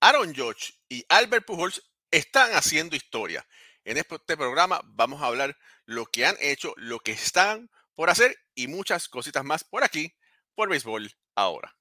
[0.00, 3.46] Aaron George y Albert Pujols están haciendo historia.
[3.84, 8.36] En este programa vamos a hablar lo que han hecho, lo que están por hacer
[8.54, 10.14] y muchas cositas más por aquí,
[10.54, 11.77] por béisbol ahora.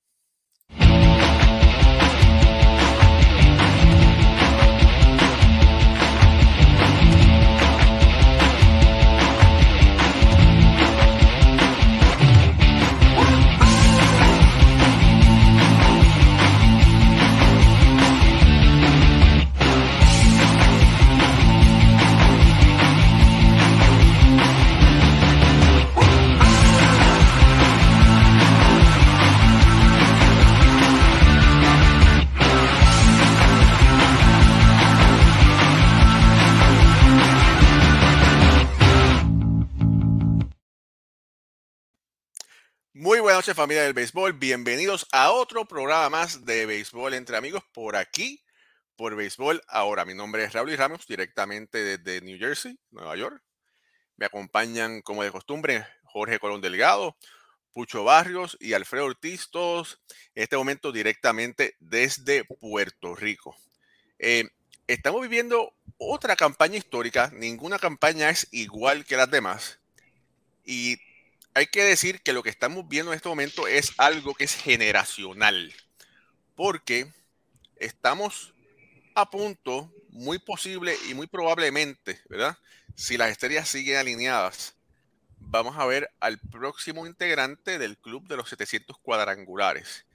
[43.00, 47.62] Muy buenas noches familia del béisbol, bienvenidos a otro programa más de béisbol entre amigos
[47.72, 48.44] por aquí,
[48.96, 50.04] por béisbol ahora.
[50.04, 53.40] Mi nombre es Raúl Ramos, directamente desde New Jersey, Nueva York.
[54.16, 57.16] Me acompañan como de costumbre Jorge Colón Delgado,
[57.72, 60.02] Pucho Barrios y Alfredo Ortiz, todos
[60.34, 63.56] en este momento directamente desde Puerto Rico.
[64.18, 64.46] Eh,
[64.88, 69.80] estamos viviendo otra campaña histórica, ninguna campaña es igual que las demás.
[70.66, 70.98] Y
[71.54, 74.56] hay que decir que lo que estamos viendo en este momento es algo que es
[74.56, 75.74] generacional,
[76.56, 77.12] porque
[77.78, 78.54] estamos
[79.16, 82.58] a punto, muy posible y muy probablemente, ¿verdad?
[82.96, 84.76] Si las estrellas siguen alineadas,
[85.40, 90.06] vamos a ver al próximo integrante del club de los 700 cuadrangulares,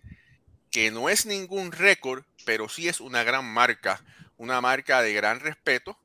[0.70, 4.04] que no es ningún récord, pero sí es una gran marca,
[4.36, 5.98] una marca de gran respeto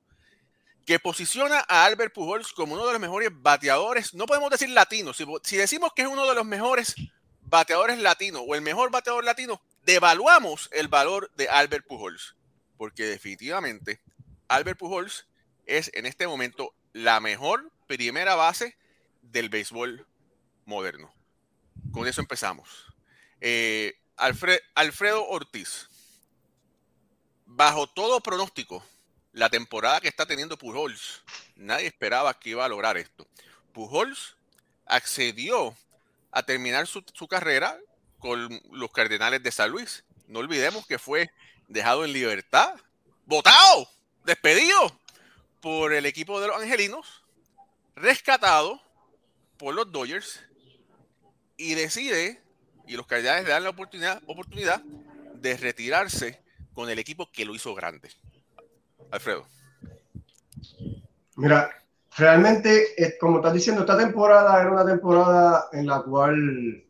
[0.88, 5.17] que posiciona a Albert Pujols como uno de los mejores bateadores, no podemos decir latinos,
[5.44, 6.95] si, decimos que es uno de los mejores
[7.41, 12.38] bateadores latinos o el mejor bateador latino, devaluamos el valor de Albert Pujols,
[12.78, 14.01] porque definitivamente
[14.47, 15.28] Albert Pujols
[15.66, 18.78] es en este momento la mejor primera base
[19.22, 20.07] del béisbol
[20.63, 21.13] moderno.
[21.91, 22.85] Con eso empezamos.
[23.41, 25.89] Eh, Alfredo Ortiz,
[27.45, 28.85] bajo todo pronóstico,
[29.38, 31.22] la temporada que está teniendo Pujols,
[31.56, 33.28] nadie esperaba que iba a lograr esto.
[33.72, 34.36] Pujols
[34.88, 35.78] accedió
[36.31, 37.78] a terminar su, carrera
[38.18, 40.03] con los Cardenales de San Luis.
[40.28, 41.31] No olvidemos que fue
[41.68, 42.80] dejado en libertad,
[43.28, 43.88] votado,
[44.25, 45.00] despedido
[45.62, 47.24] por el equipo de los Angelinos,
[47.96, 48.81] rescatado
[49.58, 50.44] por los Dodgers
[51.58, 52.42] y decide,
[52.88, 54.81] y los Cardenales le dan la oportunidad,
[55.36, 56.42] de retirarse
[56.74, 58.09] con el equipo que lo hizo grande.
[59.12, 59.46] Alfredo.
[61.38, 61.69] Mira,
[62.18, 66.84] realmente, eh, como estás diciendo, esta temporada era una temporada en la cual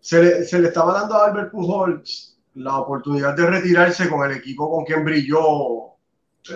[0.00, 4.84] se le, estaba dando a Albert Pujols la oportunidad de retirarse con el equipo con
[4.84, 5.96] quien brilló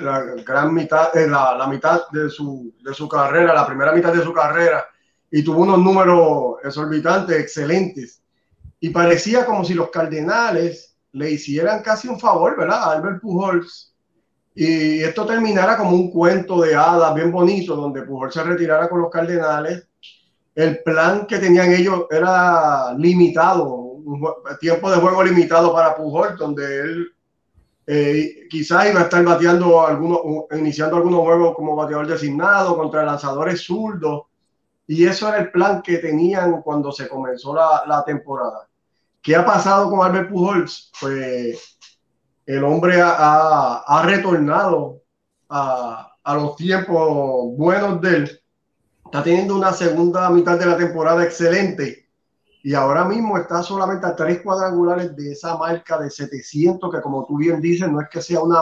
[0.01, 4.23] la gran mitad, eh, la, mitad de su, de su carrera, la primera mitad de
[4.23, 4.87] su carrera,
[5.31, 8.23] y tuvo unos números exorbitantes, excelentes.
[8.81, 12.83] Y parecía como si los Cardenales le hicieran casi un favor, ¿verdad?
[12.83, 13.90] A Albert Pujols
[14.63, 19.01] y esto terminara como un cuento de hadas bien bonito, donde Pujol se retirara con
[19.01, 19.89] los Cardenales.
[20.55, 24.23] El plan que tenían ellos era limitado, un
[24.61, 27.07] tiempo de juego limitado para Pujol, donde él
[27.87, 30.21] eh, quizás iba a estar bateando algunos,
[30.55, 34.25] iniciando algunos juegos como bateador designado contra lanzadores zurdos.
[34.87, 38.69] Y eso era el plan que tenían cuando se comenzó la, la temporada.
[39.23, 40.93] ¿Qué ha pasado con Albert Pujols?
[41.01, 41.80] Pues
[42.57, 45.03] el hombre ha, retornado
[45.49, 48.41] a, los tiempos buenos de él.
[49.05, 52.09] Está teniendo una segunda mitad de la temporada excelente
[52.63, 57.25] y ahora mismo está solamente a tres cuadrangulares de esa marca de 700 que como
[57.25, 58.61] tú bien dices no es que sea una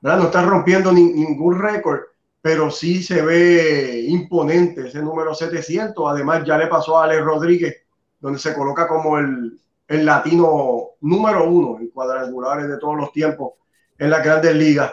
[0.00, 0.18] ¿verdad?
[0.18, 2.00] no está rompiendo ningún récord
[2.42, 7.76] pero sí se ve imponente ese número 700 además ya le pasó a Ale Rodríguez
[8.18, 9.56] donde se coloca como el,
[9.88, 13.54] el latino número uno en cuadrangulares de todos los tiempos
[13.98, 14.92] en la grandes ligas.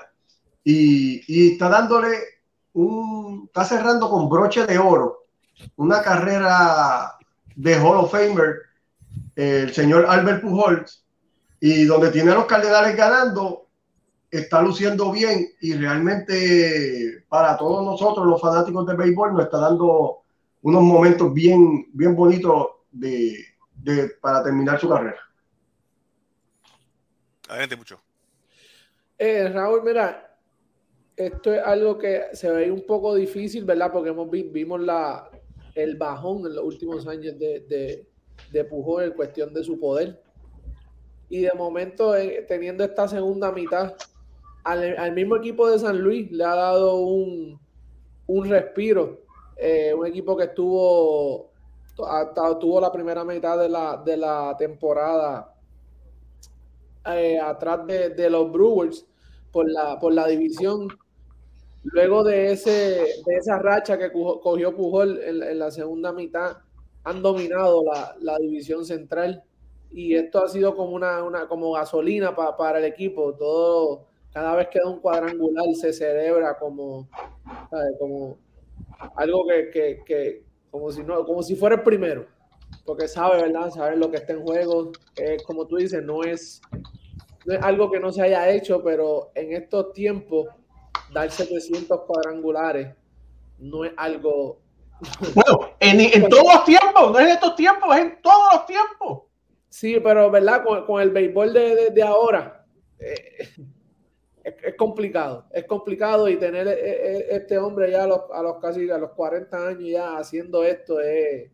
[0.63, 2.17] Y, y, está dándole
[2.73, 5.23] un, está cerrando con broche de oro
[5.75, 7.13] una carrera
[7.55, 8.55] de Hall of Famer,
[9.35, 11.05] el señor Albert Pujols,
[11.59, 13.67] y donde tiene a los Cardenales ganando,
[14.29, 20.23] está luciendo bien y realmente para todos nosotros, los fanáticos de béisbol, nos está dando
[20.61, 23.45] unos momentos bien, bien bonitos de,
[24.21, 25.19] para terminar su carrera.
[27.47, 28.01] Adelante, mucho.
[29.17, 30.37] Eh, Raúl, mira,
[31.15, 33.91] esto es algo que se ve un poco difícil, ¿verdad?
[33.91, 35.29] Porque hemos vimos la,
[35.75, 38.07] el bajón en los últimos años de, de,
[38.51, 40.21] de Pujol en cuestión de su poder.
[41.29, 43.93] y de momento eh, teniendo esta segunda mitad,
[44.63, 47.59] al, mismo equipo de San Luis le ha dado un,
[48.27, 49.21] un respiro.
[49.57, 51.52] Eh, un equipo que estuvo
[51.95, 55.53] tuvo la primera mitad de la, de la temporada
[57.05, 59.05] eh, atrás de, los Brewers
[59.51, 60.87] por la, por la división.
[61.83, 62.71] Luego de, ese,
[63.25, 66.57] de esa racha que cogió Pujol en, la segunda mitad,
[67.03, 67.83] han dominado
[68.21, 69.43] la, división central
[69.91, 73.33] y esto ha sido como una, una como gasolina para el equipo.
[73.33, 77.09] Todo, cada vez que da un cuadrangular se celebra como,
[77.99, 78.37] como
[79.15, 80.43] algo que,
[80.73, 82.25] como si no, como si fuera el primero,
[82.83, 83.69] porque sabe, ¿verdad?
[83.69, 84.91] Sabe lo que está en juego.
[85.45, 86.63] como tú dices, no es,
[87.45, 90.47] no es algo que no se haya hecho, pero en estos tiempos,
[91.13, 92.95] dar 700 cuadrangulares
[93.59, 94.61] no es algo.
[95.35, 99.23] Bueno, en, todos los tiempos, no es en estos tiempos, es en todos los tiempos.
[99.69, 100.63] Sí, pero ¿verdad?
[100.87, 102.65] Con, el béisbol de, ahora,
[102.97, 103.47] eh,
[104.43, 108.57] es, complicado, es complicado y tener e, e, este hombre ya a los, a los,
[108.59, 111.49] casi a los 40 años ya haciendo esto es,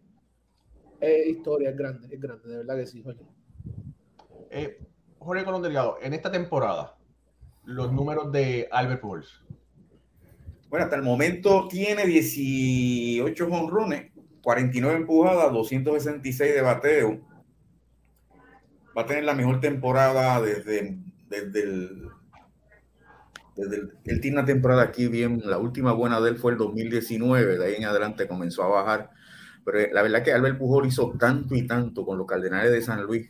[1.28, 3.24] historia, es grande, es grande, de verdad que sí, Jorge.
[4.50, 4.80] Eh,
[5.20, 6.98] Jorge Colón Delgado, en esta temporada,
[7.64, 9.44] los números de Albert Pujols.
[10.70, 17.20] Bueno, hasta el momento tiene 18 honrones, 49 empujadas, 266 de bateo.
[18.98, 20.98] Va a tener la mejor temporada desde,
[21.28, 22.10] desde el
[24.06, 27.66] él tiene una temporada aquí bien, la última buena de él fue el 2019, de
[27.66, 29.10] ahí en adelante comenzó a bajar.
[29.66, 33.04] Pero la verdad que Albert Pujol hizo tanto y tanto con los Cardenales de San
[33.04, 33.30] Luis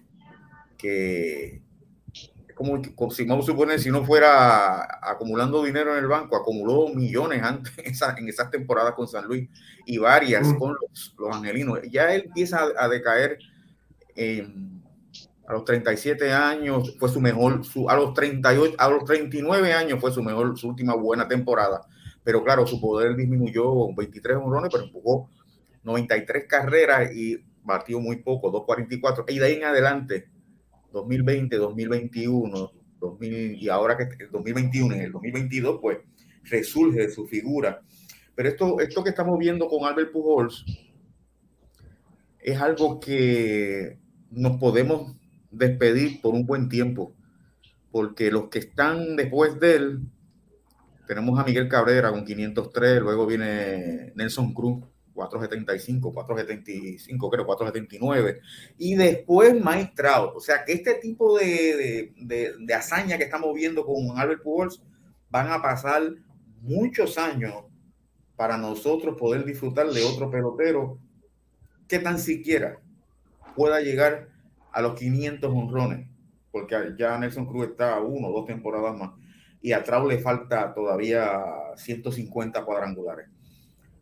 [0.78, 1.62] que
[2.48, 2.82] es como,
[3.12, 7.74] si vamos a suponer, si no fuera acumulando dinero en el banco, acumuló millones antes
[8.18, 9.50] en, esas temporadas con San Luis
[9.86, 11.80] y varias con los, los angelinos.
[11.92, 13.38] Ya él empieza a, decaer.
[14.16, 14.79] en
[15.50, 20.12] a los 37 años fue su mejor, a los 38, a los 39 años fue
[20.12, 21.88] su mejor, su última buena temporada.
[22.24, 25.28] Pero claro, su poder disminuyó 23 honrones, pero empujó
[25.82, 29.26] 93 carreras y batió muy poco, 2.44.
[29.30, 30.30] Y de ahí en adelante,
[30.94, 35.98] 2020, 2021, 2000, y ahora que el 2021, en el 2022, pues
[36.44, 37.82] resurge su figura.
[38.36, 40.64] Pero esto, esto que estamos viendo con Albert Pujols
[42.40, 43.98] es algo que
[44.30, 45.16] nos podemos
[45.52, 47.14] despedir por un buen tiempo,
[47.92, 50.00] porque los que están después de él,
[51.08, 58.42] tenemos a Miguel Cabrera con 503, luego viene Nelson Cruz, 475, 475, creo, 479,
[58.78, 59.94] y después Mike
[60.34, 64.82] O sea que este tipo de, de, de, hazaña que estamos viendo con Albert Pujols
[65.30, 66.04] van a pasar
[66.62, 67.66] muchos años
[68.36, 70.98] para nosotros poder disfrutar de otro pelotero
[71.88, 72.80] que tan siquiera
[73.56, 74.30] pueda llegar
[74.72, 76.08] a los 500 honrones,
[76.52, 79.12] porque ya Nelson Cruz está uno o dos temporadas más,
[79.62, 81.42] y a Trau le falta todavía
[81.76, 83.28] 150 cuadrangulares.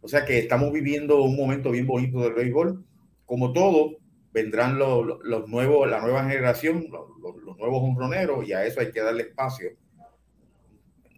[0.01, 2.85] O sea que estamos viviendo un momento bien bonito del béisbol.
[3.25, 3.97] Como todo,
[4.31, 9.01] vendrán los, los nuevos, la nueva generación, los, nuevos honroneros, y a eso hay que
[9.01, 9.71] darle espacio,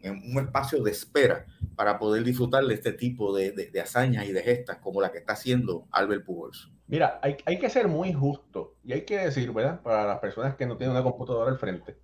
[0.04, 4.42] un espacio de espera para poder disfrutar de este tipo de, de, hazañas y de
[4.42, 6.72] gestas como la que está haciendo Albert Pujols.
[6.90, 9.80] Mira, hay, hay, que ser muy justo y hay que decir, ¿verdad?
[9.82, 11.98] Para las personas que no tienen una computadora al frente,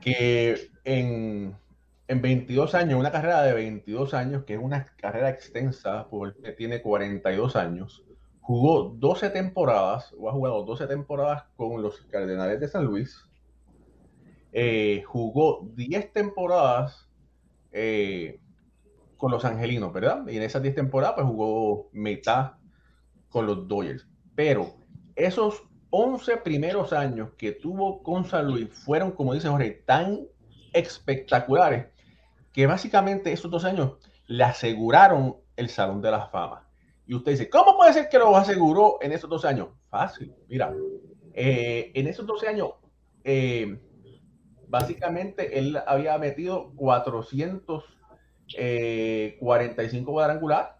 [0.00, 1.56] que en,
[2.08, 6.82] en 22 años, una carrera de 22 años, que es una carrera extensa porque tiene
[6.82, 8.04] 42 años,
[8.40, 13.24] jugó 12 temporadas, o ha jugado 12 temporadas con los Cardenales de San Luis,
[14.52, 17.08] eh, jugó 10 temporadas
[17.70, 18.40] eh,
[19.16, 20.26] con los Angelinos, ¿verdad?
[20.26, 22.54] Y en esas 10 temporadas pues jugó mitad
[23.30, 24.06] con los Dodgers.
[24.34, 24.74] Pero
[25.14, 30.26] esos 11 primeros años que tuvo con San Luis fueron, como dice Jorge, tan
[30.72, 31.86] espectaculares
[32.52, 33.92] que básicamente esos dos años
[34.26, 36.66] le aseguraron el Salón de la Fama.
[37.06, 39.68] Y usted dice, ¿cómo puede ser que lo aseguró en esos dos años?
[39.88, 40.74] Fácil, mira,
[41.32, 42.70] eh, en esos 12 años,
[43.22, 43.78] eh,
[44.68, 47.84] básicamente él había metido 445
[48.56, 50.75] eh, cuadrangular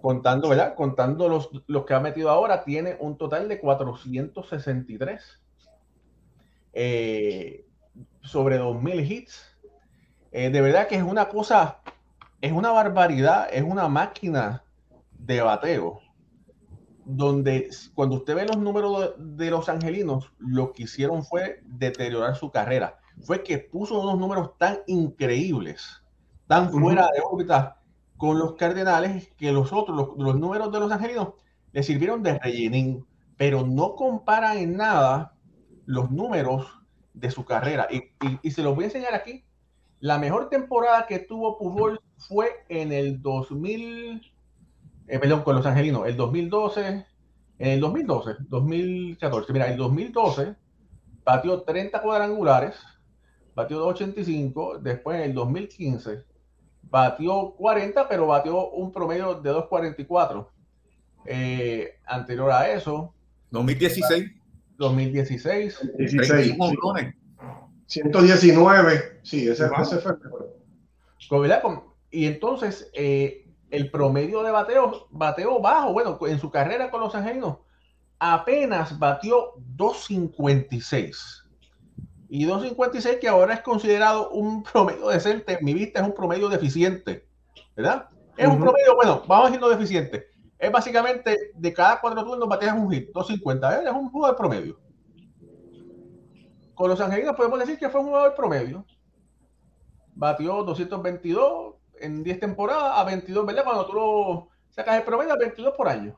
[0.00, 0.74] contando, ¿verdad?
[0.74, 5.40] Contando los, los que ha metido ahora, tiene un total de 463.
[6.72, 7.64] Eh,
[8.22, 9.56] sobre 2.000 hits.
[10.30, 11.80] Eh, de verdad que es una cosa,
[12.40, 14.62] es una barbaridad, es una máquina
[15.18, 16.00] de bateo.
[17.04, 22.50] Donde cuando usted ve los números de, los angelinos, lo que hicieron fue deteriorar su
[22.50, 22.98] carrera.
[23.22, 26.02] Fue que puso unos números tan increíbles,
[26.46, 27.77] tan fuera de órbita,
[28.18, 31.28] con los Cardenales que los otros, los, números de los Angelinos,
[31.72, 33.06] le sirvieron de rellenín,
[33.36, 35.34] pero no comparan en nada
[35.86, 36.66] los números
[37.14, 37.86] de su carrera.
[37.90, 38.02] Y,
[38.42, 39.44] y, se los voy a enseñar aquí.
[40.00, 44.32] La mejor temporada que tuvo Pujol fue en el 2000,
[45.06, 49.52] eh, perdón, con los angelinos, el 2012, en el 2012, 2014.
[49.52, 50.56] Mira, el 2012
[51.24, 52.76] batió 30 cuadrangulares,
[53.54, 56.27] batió 285, después en el 2015
[56.90, 60.50] batió 40, pero batió un promedio de 244.
[61.26, 63.14] Eh, anterior a eso.
[63.50, 64.30] 2016.
[64.78, 65.78] 2016.
[65.98, 66.56] 16,
[67.86, 69.20] 119.
[69.22, 69.68] Sí, ese,
[71.28, 71.60] fue
[72.10, 77.14] Y entonces, eh, el promedio de bateo, bateo bajo, bueno, en su carrera con los
[77.14, 77.58] angelinos,
[78.18, 81.44] apenas batió 256.
[82.28, 86.48] Y 256 que ahora es considerado un promedio decente, en mi vista es un promedio
[86.48, 87.26] deficiente,
[87.74, 88.08] ¿verdad?
[88.36, 90.26] Es un promedio, bueno, vamos a decirlo deficiente.
[90.58, 93.84] Es básicamente de cada cuatro turnos bateas un hit, 250, ¿eh?
[93.86, 94.78] es un jugador promedio.
[96.74, 98.84] Con los angelinos podemos decir que fue un jugador promedio.
[100.14, 103.64] Batió 222 en 10 temporadas a 22, ¿verdad?
[103.64, 106.16] Cuando tú lo sacas el promedio a 22 por año.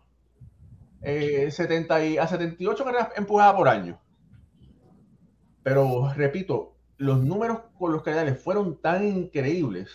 [1.03, 3.99] 70 eh, a 78 carreras empujadas por año.
[5.63, 9.91] Pero repito, los números con los canales fueron tan increíbles.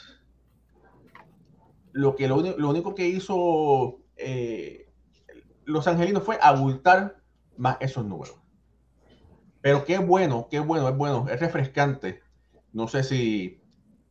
[1.91, 4.91] Lo, que, lo, único que hizo eh,
[5.65, 7.17] los angelinos fue abultar
[7.57, 8.36] más esos números.
[9.62, 12.22] Pero qué bueno, qué bueno, es bueno, es refrescante.
[12.72, 13.62] No sé si,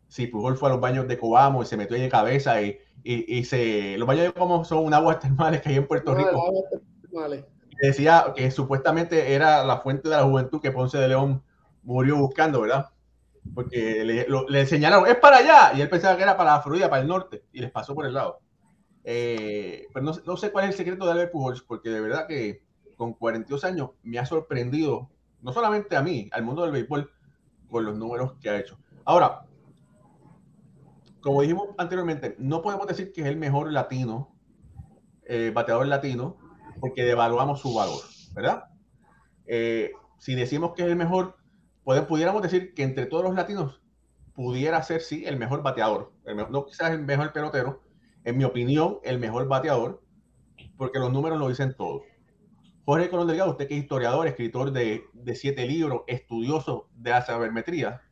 [0.08, 3.44] si Pujol fue a los baños de Cobamo y se metió de cabeza y, y,
[3.44, 3.96] se.
[3.98, 6.52] Los baños de Cobamo son un aguas termales que hay en Puerto Rico.
[7.80, 11.42] Decía que supuestamente era la fuente de la juventud que Ponce de León
[11.84, 12.86] murió buscando, ¿verdad?
[13.54, 17.02] Porque le, enseñaron, es para allá, y él pensaba que era para la Florida, para
[17.02, 18.40] el norte, y les pasó por el lado.
[19.04, 22.62] Eh, pero no, sé cuál es el secreto de Albert Pujols, porque de verdad que
[22.96, 25.10] con 42 años me ha sorprendido,
[25.42, 27.10] no solamente a mí, al mundo del béisbol,
[27.70, 28.78] con los números que ha hecho.
[29.04, 29.42] Ahora,
[31.20, 34.34] como dijimos anteriormente, no podemos decir que es el mejor latino,
[35.26, 36.36] eh, bateador latino,
[36.80, 38.00] porque devaluamos su valor,
[38.34, 38.64] ¿verdad?
[39.46, 41.36] Eh, si decimos que es el mejor,
[41.84, 43.80] pudiéramos decir que entre todos los latinos
[44.34, 46.12] pudiera ser, sí, el mejor bateador.
[46.50, 47.82] no quizás el mejor pelotero,
[48.24, 50.02] en mi opinión, el mejor bateador,
[50.76, 52.02] porque los números lo dicen todo.
[52.84, 58.02] Jorge Colón Delgado, usted que es historiador, escritor de, siete libros, estudioso de la sabermetría,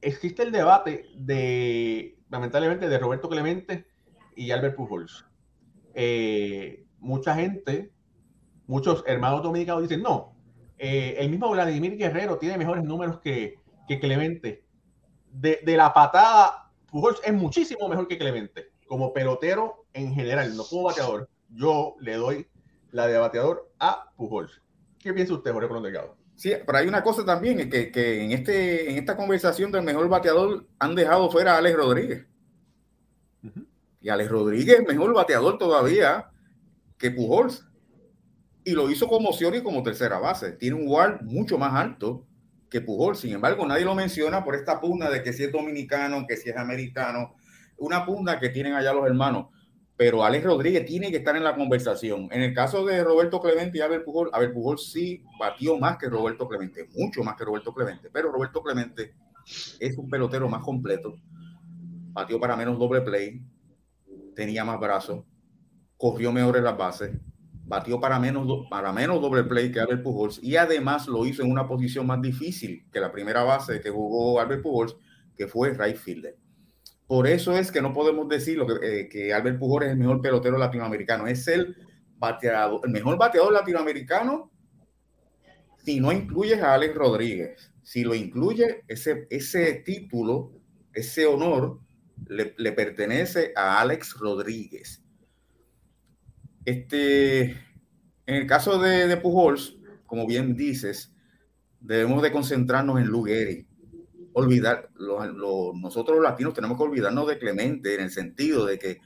[0.00, 3.86] existe el debate de, lamentablemente, de Roberto Clemente
[4.34, 5.26] y Albert Pujols.
[5.94, 7.92] Eh, mucha gente,
[8.66, 10.35] muchos hermanos dominicanos dicen, no,
[10.78, 13.58] eh, el mismo Vladimir Guerrero tiene mejores números que,
[14.00, 14.64] Clemente.
[15.30, 18.72] De, la patada, Pujols es muchísimo mejor que Clemente.
[18.86, 21.28] Como pelotero en general, no como bateador.
[21.50, 22.46] Yo le doy
[22.90, 24.60] la de bateador a Pujols.
[24.98, 26.16] ¿Qué piensa usted, Jorge Colón Delgado?
[26.34, 30.08] Sí, pero hay una cosa también, que, que en, este, en esta conversación del mejor
[30.08, 32.26] bateador han dejado fuera a Alex Rodríguez.
[34.00, 36.30] Y Alex Rodríguez es mejor bateador todavía
[36.98, 37.66] que Pujols.
[38.66, 40.50] Y lo hizo como y como tercera base.
[40.50, 42.26] Tiene un WAR mucho más alto
[42.68, 43.20] que Pujols.
[43.20, 46.50] Sin embargo, nadie lo menciona por esta pugna de que si es dominicano, que si
[46.50, 47.36] es americano.
[47.76, 49.50] Una pugna que tienen allá los hermanos.
[49.96, 52.28] Pero Alex Rodríguez tiene que estar en la conversación.
[52.32, 56.08] En el caso de Roberto Clemente y Abel Pujol, Abel Pujol sí batió más que
[56.08, 58.10] Roberto Clemente, mucho más que Roberto Clemente.
[58.12, 59.14] Pero Roberto Clemente
[59.78, 61.14] es un pelotero más completo.
[62.12, 63.40] Batió para menos doble play,
[64.34, 65.24] tenía más brazos,
[65.96, 67.12] corrió mejor en las bases,
[67.66, 71.50] batió para menos, para menos doble play que Albert Pujols y además lo hizo en
[71.50, 74.96] una posición más difícil que la primera base que jugó Albert Pujols,
[75.36, 76.36] que fue right fielder.
[77.06, 79.98] Por eso es que no podemos decir lo que, eh, que Albert Pujols es el
[79.98, 81.26] mejor pelotero latinoamericano.
[81.26, 81.76] Es el
[82.18, 84.50] bateador, el mejor bateador latinoamericano
[85.84, 87.72] si no incluyes a Alex Rodríguez.
[87.82, 90.52] Si lo incluye, ese, ese título,
[90.92, 91.78] ese honor,
[92.26, 95.05] le, le pertenece a Alex Rodríguez.
[96.66, 97.42] Este,
[98.26, 101.14] en el caso de, Pujols, como bien dices,
[101.80, 103.68] debemos de concentrarnos en Lugeri.
[104.32, 109.00] Olvidar, nosotros los latinos tenemos que olvidarnos de Clemente en el sentido de que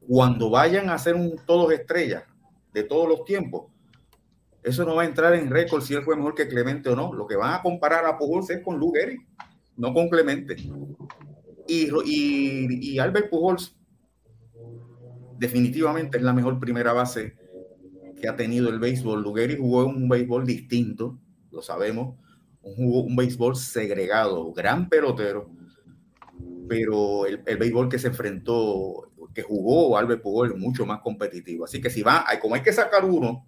[0.00, 2.24] cuando vayan a hacer un todos estrellas
[2.72, 3.70] de todos los tiempos,
[4.62, 7.12] eso no va a entrar en récord si él fue mejor que Clemente o no.
[7.12, 9.18] Lo que van a comparar a Pujols es con Lugeri,
[9.76, 10.56] no con Clemente.
[11.68, 13.76] Y, y, y Albert Pujols
[15.42, 17.34] definitivamente es la mejor primera base
[18.20, 19.20] que ha tenido el béisbol.
[19.20, 21.18] Lugeri jugó un béisbol distinto,
[21.50, 22.14] lo sabemos,
[22.62, 25.50] un béisbol segregado, gran pelotero,
[26.68, 31.64] pero el, el, béisbol que se enfrentó, que jugó Albert Pujol es mucho más competitivo.
[31.64, 33.44] Así que si va, como hay que sacar uno,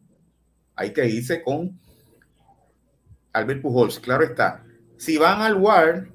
[0.74, 1.78] hay que irse con
[3.32, 4.66] Albert Pujols, claro está.
[4.96, 6.08] Si van al WAR,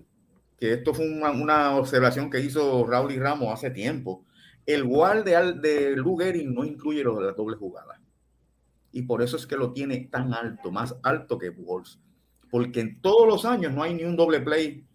[0.57, 4.25] que esto fue una, una observación que hizo Raúl y Ramos hace tiempo,
[4.69, 5.95] el WAR de, de
[6.45, 7.99] no incluye lo de la doble jugada.
[8.91, 11.99] Y por eso es que lo tiene tan alto, más alto que Pujols.
[12.51, 14.85] Porque en todos los años no hay ni un doble play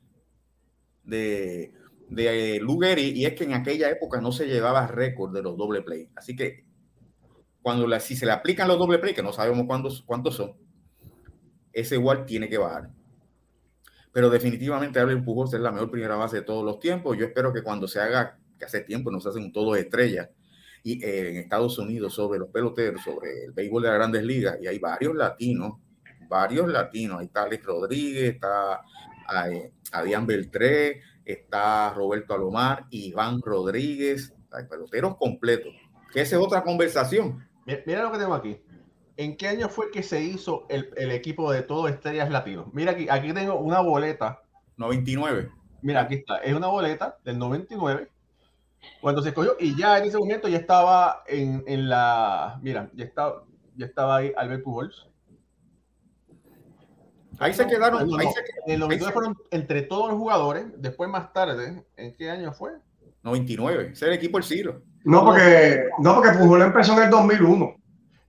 [1.03, 1.73] de,
[2.09, 5.57] de Lou Gehrig, y es que en aquella época no se llevaba récord de los
[5.57, 6.09] doble play.
[6.15, 6.65] Así que
[7.61, 10.53] cuando la, si se le aplican los doble play, que no sabemos cuántos, cuántos son,
[11.73, 12.91] ese igual tiene que bajar.
[14.13, 17.19] Pero definitivamente Albert Pujols es la mejor primera base de todos los tiempos.
[17.19, 20.31] Yo espero que cuando se haga, que hace tiempo nos hacen un todo estrella,
[20.83, 24.59] y eh, en Estados Unidos sobre los peloteros, sobre el béisbol de las grandes ligas,
[24.61, 25.75] y hay varios latinos,
[26.29, 27.21] varios latinos.
[27.21, 28.83] Ahí está Alex Rodríguez, está
[29.51, 35.73] eh, Adrián Beltré, está Roberto Alomar, Iván Rodríguez, hay peloteros completos.
[36.13, 37.47] Que esa es otra conversación.
[37.87, 38.61] Mira lo que tengo aquí.
[39.17, 42.67] ¿En qué año fue que se hizo el, el equipo de todo estrellas latinos?
[42.73, 44.43] Mira aquí, aquí tengo una boleta.
[44.77, 45.51] 99.
[45.83, 46.39] Mira, aquí está.
[46.39, 48.09] Es una boleta del 99.
[49.01, 52.59] Cuando se escogió, y ya en ese momento ya estaba en, en la.
[52.63, 53.45] Mira, ya estaba,
[53.77, 55.09] ya estaba ahí Albert Pujols.
[57.39, 58.01] Ahí se quedaron.
[58.09, 58.33] No, no, ahí no.
[58.33, 60.67] se, En el 99 fueron entre todos los jugadores.
[60.77, 62.73] Después, más tarde, ¿en qué año fue?
[63.23, 63.83] 99.
[63.85, 64.83] Ese es el equipo del siglo.
[65.05, 67.75] No, porque, no, porque Pujol empezó en el 2001.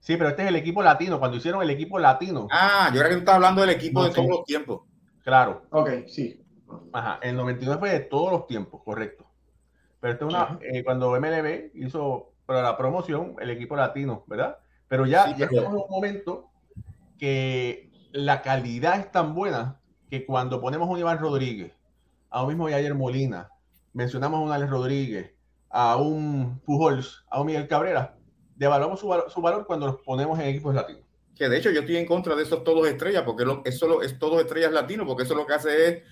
[0.00, 1.18] Sí, pero este es el equipo latino.
[1.18, 4.04] Cuando hicieron el equipo latino, Ah, yo era que tú estás hablando del equipo No,
[4.06, 4.16] de sí.
[4.16, 4.82] todos los tiempos.
[5.22, 5.62] claro.
[5.70, 6.42] Ok, sí.
[6.92, 9.25] Ajá, el 99 fue de todos los tiempos, correcto.
[10.00, 14.58] Pero esto es una, eh, cuando MLB hizo para la promoción el equipo latino, ¿verdad?
[14.88, 16.50] Pero ya, Sí, ya estamos en un momento
[17.18, 21.72] que la calidad es tan buena que cuando ponemos a un Iván Rodríguez,
[22.30, 23.50] a un mismo Yayer Molina,
[23.92, 25.32] mencionamos a un Alex Rodríguez,
[25.70, 28.16] a un Pujols, a un Miguel Cabrera,
[28.54, 31.02] devaluamos su, su valor cuando los ponemos en equipos latinos.
[31.34, 34.02] Que de hecho yo estoy en contra de esos todos estrellas, porque lo, eso lo-
[34.02, 36.02] es todos estrellas latinos, porque eso lo que hace es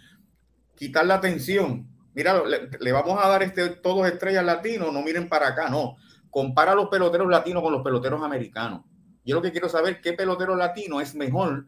[0.75, 1.89] quitar la atención.
[2.15, 5.97] Mira, le, vamos a dar este todos estrellas latinos, no miren para acá, no.
[6.31, 8.83] Compara los peloteros latinos con los peloteros americanos.
[9.25, 11.67] Yo lo que quiero saber qué pelotero latino es mejor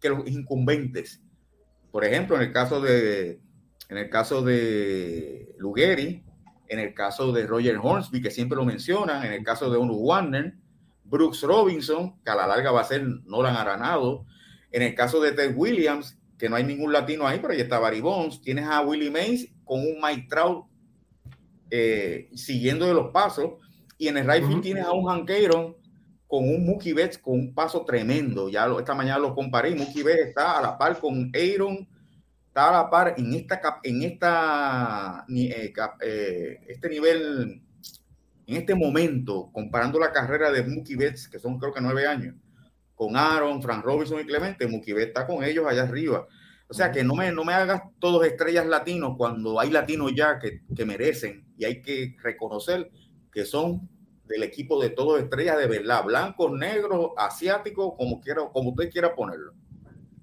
[0.00, 1.22] que los incumbentes.
[1.92, 3.40] Por ejemplo, en el caso de
[3.88, 6.24] en el caso de Lugeri,
[6.68, 9.94] en el caso de Roger Hornsby, que siempre lo mencionan, en el caso de Onu
[9.94, 10.54] Warner,
[11.04, 14.24] Brooks Robinson, que a la larga va a ser Nolan Aranado.
[14.72, 17.78] En el caso de Ted Williams, que no hay ningún latino ahí, pero ahí está
[17.78, 18.40] Barry Bonds.
[18.40, 20.66] Tienes a Willie Mays con un Mike Trout
[21.70, 23.52] eh, siguiendo de los pasos.
[23.98, 24.60] Y en el right field Ujú.
[24.62, 25.76] tienes a un Hank Aaron
[26.26, 28.48] con un Mookie Betts con un paso tremendo.
[28.48, 31.86] Ya lo- esta mañana lo comparé y Mookie Betts está a la par con Aaron,
[32.48, 35.72] está a la par en esta en esta eh,
[36.02, 37.62] eh, este nivel
[38.46, 42.34] en este momento, comparando la carrera de Mookie Betts, que son creo que nueve años,
[42.94, 46.26] con Aaron, Frank Robinson y Clemente, Mookie Betts está con ellos allá arriba.
[46.74, 50.40] O sea, que no me, no me hagas todos estrellas latinos cuando hay latinos ya
[50.40, 52.90] que, que merecen y hay que reconocer
[53.30, 53.88] que son
[54.24, 59.14] del equipo de todos estrellas de verdad, blancos, negros, asiáticos, como quiera, como usted quiera
[59.14, 59.52] ponerlo.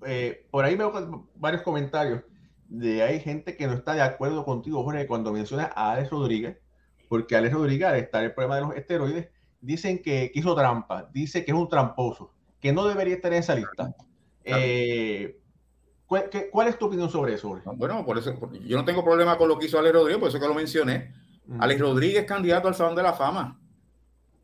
[0.06, 2.22] eh, por ahí veo varios comentarios
[2.68, 6.58] de hay gente que no está de acuerdo contigo, Jorge, cuando mencionas a Alex Rodríguez,
[7.08, 9.30] porque Alex Rodríguez, al estar el problema de los esteroides,
[9.62, 13.40] dicen que, que hizo trampa, dice que es un tramposo, que no debería estar en
[13.40, 13.96] esa lista.
[14.44, 15.41] Eh,
[16.12, 17.70] ¿cuál, qué- cuál es tu opinión sobre eso, Jorge?
[17.78, 20.42] Bueno, por eso yo no tengo problema con lo que hizo Alex Rodríguez, por eso
[20.42, 21.14] que lo mencioné.
[21.46, 21.62] Mm.
[21.62, 23.58] Alex Rodríguez candidato al Salón de la Fama.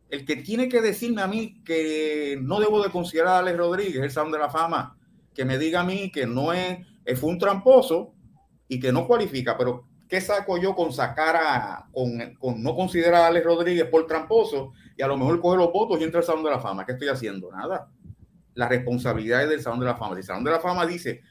[0.09, 4.01] El que tiene que decirme a mí que no debo de considerar a Alex Rodríguez
[4.01, 4.97] el Salón de la Fama,
[5.35, 8.13] que me diga a mí que no es, eh, fue un tramposo
[8.69, 13.23] y que no cualifica, pero ¿qué saco yo con sacar a, con, con no considerar
[13.23, 16.25] a Alex Rodríguez por tramposo y a lo mejor coge los votos y entra al
[16.25, 16.85] Salón de la Fama?
[16.85, 17.51] ¿Qué estoy haciendo?
[17.51, 17.89] Nada.
[18.53, 20.15] La responsabilidad es del Salón de la Fama.
[20.15, 21.21] Si el Salón de la Fama dice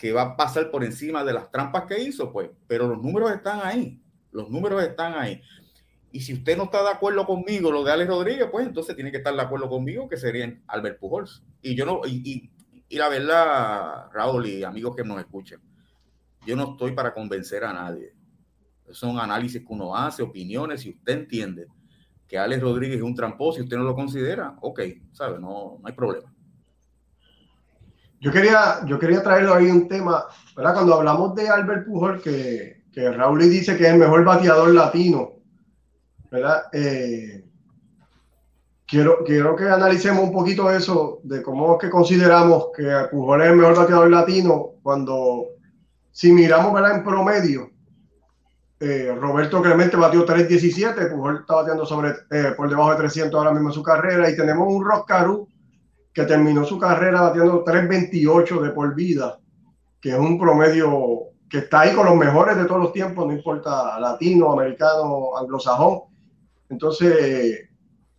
[0.00, 3.30] que va a pasar por encima de las trampas que hizo, pues, pero los números
[3.32, 4.00] están ahí,
[4.32, 5.42] los números están ahí.
[6.10, 9.10] Y si usted no está de acuerdo conmigo, lo de Alex Rodríguez, pues entonces tiene
[9.10, 11.44] que estar de acuerdo conmigo, que serían Albert Pujols.
[11.60, 12.50] Y yo no, y, y,
[12.88, 15.60] y la verdad, Raúl y amigos que nos escuchen,
[16.46, 18.14] yo no estoy para convencer a nadie.
[18.92, 21.66] Son análisis que uno hace, opiniones, si usted entiende
[22.26, 24.80] que Alex Rodríguez es un tramposo y usted no lo considera, ok,
[25.12, 26.32] sabe, no, no hay problema.
[28.20, 30.74] Yo quería, yo quería traerlo ahí un tema, ¿verdad?
[30.74, 35.32] Cuando hablamos de Albert Pujol, que, que Raúl dice que es el mejor bateador latino,
[36.30, 36.64] ¿verdad?
[36.72, 37.46] Eh,
[38.86, 43.48] quiero, quiero que analicemos un poquito eso, de cómo es que consideramos que Pujol es
[43.48, 45.46] el mejor bateador latino, cuando
[46.10, 46.96] si miramos, ¿verdad?
[46.96, 47.70] En promedio,
[48.80, 53.52] eh, Roberto Clemente batió 3.17, Pujol está bateando sobre, eh, por debajo de 300 ahora
[53.52, 55.48] mismo en su carrera, y tenemos un Ross Caru
[56.12, 59.38] que terminó su carrera batiendo 3.28 de por vida,
[60.00, 63.32] que es un promedio que está ahí con los mejores de todos los tiempos, no
[63.32, 66.02] importa latino, americano, anglosajón.
[66.68, 67.68] Entonces,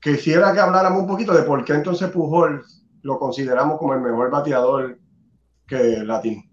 [0.01, 2.63] quisiera que habláramos un poquito de por qué entonces Pujol
[3.03, 4.99] lo consideramos como el mejor bateador
[5.65, 6.43] que latino.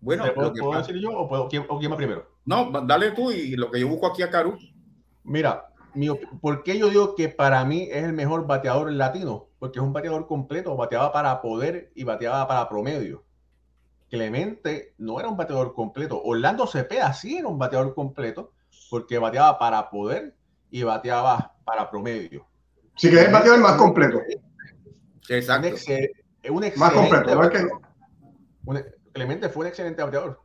[0.00, 2.26] Bueno, ¿puedo, ¿puedo decir yo o, puedo, quién, o quién va primero?
[2.44, 4.56] No, dale tú y lo que yo busco aquí a Caru.
[5.24, 6.08] Mira, mi,
[6.40, 9.48] ¿por qué yo digo que para mí es el mejor bateador latino?
[9.58, 13.24] Porque es un bateador completo, bateaba para poder y bateaba para promedio.
[14.10, 16.20] Clemente no era un bateador completo.
[16.22, 18.52] Orlando Cepeda sí era un bateador completo
[18.90, 20.34] porque bateaba para poder
[20.70, 22.46] y bateaba para promedio.
[22.96, 24.20] Sí, que es el bateador más completo.
[25.28, 25.68] Exacto.
[26.50, 27.34] Un, ex, un más completo.
[27.34, 27.50] ¿no?
[27.50, 27.68] Que...
[28.66, 30.40] Un, Clemente fue un excelente bateador,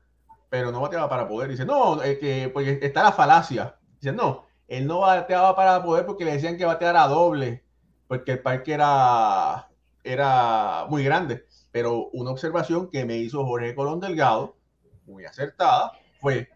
[0.49, 1.49] pero no bateaba para poder.
[1.49, 3.75] Dice, no, es que porque está la falacia.
[3.99, 7.63] Dice, no, él no bateaba para poder porque le decían que bateara doble,
[8.07, 9.69] porque el parque era,
[10.03, 11.45] era muy grande.
[11.71, 14.57] Pero una observación que me hizo Jorge Colón Delgado,
[15.05, 16.49] muy acertada, fue,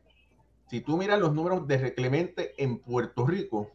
[0.69, 3.71] si tú miras los números de Clemente en Puerto Rico,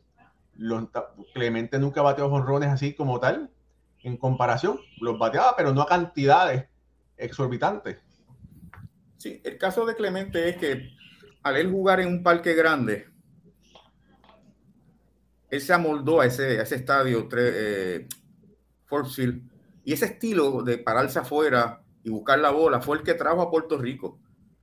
[1.34, 3.50] Clemente nunca bateó jonrones así como tal,
[4.02, 6.66] en comparación, los bateaba, pero no a cantidades
[7.16, 7.98] exorbitantes.
[9.16, 10.90] Sí, el caso de Clemente es que
[11.42, 13.06] al él jugar en un parque grande,
[15.56, 18.06] él se amoldó a ese, a ese estadio, eh,
[19.14, 19.42] Field,
[19.84, 23.50] y ese estilo de pararse afuera y buscar la bola fue el que trajo a
[23.50, 24.20] Puerto Rico.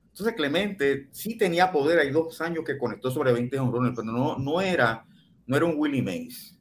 [0.08, 4.38] Entonces Clemente sí tenía poder, hay dos años que conectó sobre 20 honrones, pero no,
[4.38, 5.04] no, era,
[5.46, 6.58] no era un Willie Mays.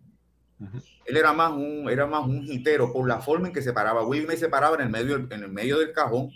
[0.60, 0.84] Uh -huh.
[1.06, 4.06] Él era más un, era más un hitero por la forma en que se paraba.
[4.06, 6.32] Willie Mays se paraba en el medio, en el medio del cajón,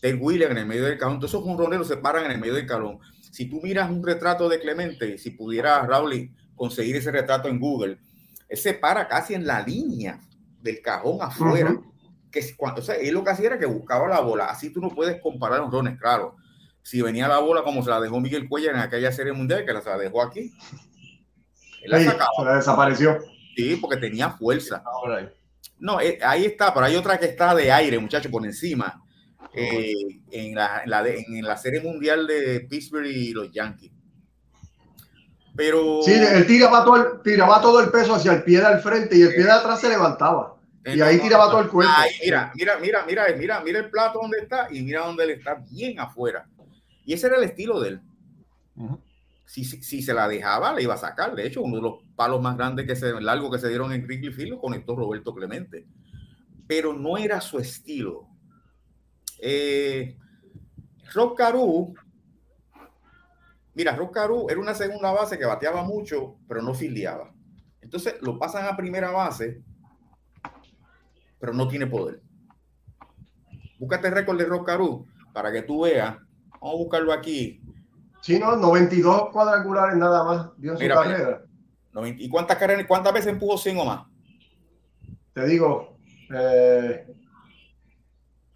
[0.00, 1.14] Ted Williams en el medio del cajón.
[1.14, 2.98] Entonces esos honroneros se paran en el medio del cajón.
[3.30, 7.98] Si tú miras un retrato de Clemente, si pudiera Raúl conseguir ese retrato en Google,
[8.48, 10.20] él se para casi en la línea
[10.60, 11.70] del cajón afuera.
[11.70, 12.30] Uh -huh.
[12.30, 14.46] que cuando, o sea, él lo que hacía era que buscaba la bola.
[14.46, 16.36] Así tú no puedes comparar honrones, claro.
[16.82, 19.72] Si venía la bola como se la dejó Miguel Cuellar en aquella serie mundial, que
[19.72, 20.52] la se la dejó aquí.
[21.82, 23.18] Él la sí, se la desapareció.
[23.56, 24.82] Sí, porque tenía fuerza.
[25.78, 29.02] No, eh, ahí está, pero hay otra que está de aire, muchachos, por encima.
[29.54, 29.92] Eh,
[30.30, 33.90] en, la, en, la de, en, la, serie mundial de Pittsburgh y los Yankees.
[35.58, 36.02] Pero.
[36.04, 39.22] Sí, él tiraba todo, el, tiraba todo el peso hacia el pie del frente y
[39.22, 40.54] el pie de atrás se levantaba.
[40.84, 41.92] Y ahí tiraba todo el cuerpo.
[41.96, 45.30] Ahí, mira, mira, mira, mira, mira, mira el plato donde está y mira donde él
[45.30, 46.46] está, bien afuera.
[47.04, 48.00] Y ese era el estilo de él.
[48.76, 49.00] Uh -huh.
[49.46, 51.34] si, si, si, se la dejaba, le iba a sacar.
[51.34, 54.04] De hecho, uno de los palos más grandes que se, largo que se dieron en
[54.04, 55.86] Wrigley Field lo conectó Roberto Clemente.
[56.68, 58.28] Pero no era su estilo.
[59.40, 60.16] Eh,
[61.12, 61.94] Rock Caru,
[63.78, 67.32] mira, Rock Caru era una segunda base que bateaba mucho, pero no filiaba.
[67.80, 69.62] Entonces lo pasan a primera base,
[71.38, 72.20] pero no tiene poder.
[73.78, 76.16] Búscate el récord de Rock Caru para que tú veas.
[76.60, 77.62] Vamos a buscarlo aquí.
[78.20, 81.42] Sí, no, 92 cuadrangulares nada más dio su mira, carrera.
[82.16, 84.06] ¿Y cuántas, carreras, cuántas veces empujó 100 o más?
[85.32, 85.96] Te digo,
[86.34, 87.06] eh,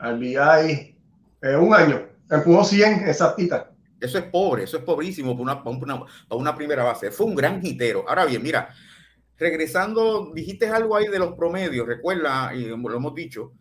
[0.00, 0.98] RBI,
[1.42, 3.71] eh, un año, empujó 100 exactita.
[4.02, 7.10] Eso es pobre, eso es pobrísimo para una, para una, para una primera base.
[7.10, 8.04] Fue un gran hitero.
[8.08, 8.68] Ahora bien, mira,
[9.38, 13.52] regresando, dijiste algo ahí de los promedios, recuerda, y lo hemos dicho,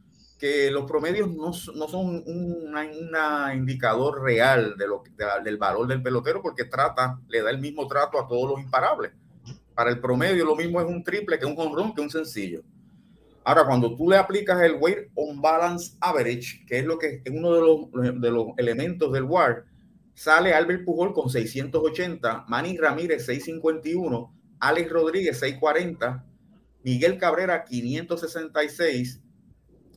[0.41, 2.75] que los promedios no, no son un
[3.54, 7.88] indicador real de lo, de, del valor del pelotero porque trata, le da el mismo
[7.88, 9.12] trato a todos los imparables.
[9.75, 12.63] Para el promedio lo mismo es un triple que un honrón que un sencillo.
[13.43, 17.32] Ahora, cuando tú le aplicas el weight on balance average, que es lo que es
[17.32, 19.65] uno de los, de los elementos del WAR,
[20.13, 26.26] sale Albert Pujol con 680, Manny Ramírez 651, Alex Rodríguez 640,
[26.84, 29.21] Miguel Cabrera 566.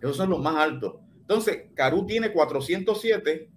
[0.01, 0.97] Esos son los más altos.
[1.21, 3.51] Entonces, Caru tiene 407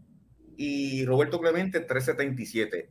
[0.56, 2.90] y Roberto Clemente 377.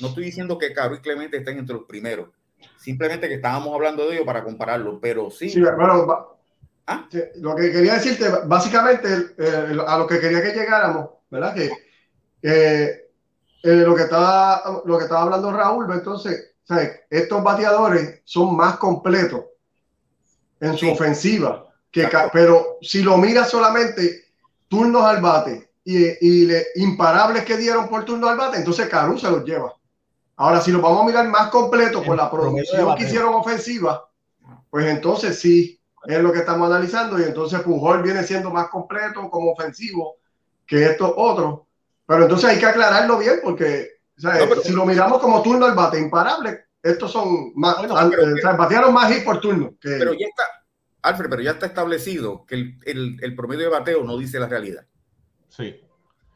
[0.00, 2.30] No estoy diciendo que Caru y Clemente estén entre los primeros.
[2.78, 5.50] Simplemente que estábamos hablando de ello para compararlo, pero sí.
[5.50, 6.38] Sí, bueno,
[6.86, 7.08] ¿Ah?
[7.36, 11.54] lo que quería decirte, básicamente, eh, a lo que quería que llegáramos, ¿verdad?
[11.54, 11.70] Que
[12.42, 13.01] eh,
[13.62, 17.00] eh, lo, que estaba, lo que estaba hablando Raúl, entonces, ¿sabes?
[17.10, 19.44] estos bateadores son más completos
[20.60, 20.90] en su sí.
[20.92, 24.26] ofensiva, que, pero si lo miras solamente
[24.68, 29.18] turnos al bate y, y le, imparables que dieron por turno al bate, entonces Caru
[29.18, 29.74] se los lleva.
[30.36, 34.08] Ahora, si lo vamos a mirar más completo por la producción que hicieron ofensiva,
[34.70, 39.28] pues entonces sí, es lo que estamos analizando y entonces Pujol viene siendo más completo
[39.30, 40.16] como ofensivo
[40.66, 41.60] que estos otros.
[42.12, 44.40] Pero entonces hay que aclararlo bien porque ¿sabes?
[44.40, 48.34] No, pero, si lo miramos como turno al bate imparable, estos son más, bueno, pero,
[48.34, 49.74] o sea, batearon más hit por turno.
[49.80, 49.90] Que...
[49.98, 50.42] Pero ya está,
[51.02, 54.46] Alfred, pero ya está establecido que el, el, el promedio de bateo no dice la
[54.46, 54.84] realidad.
[55.48, 55.80] Sí.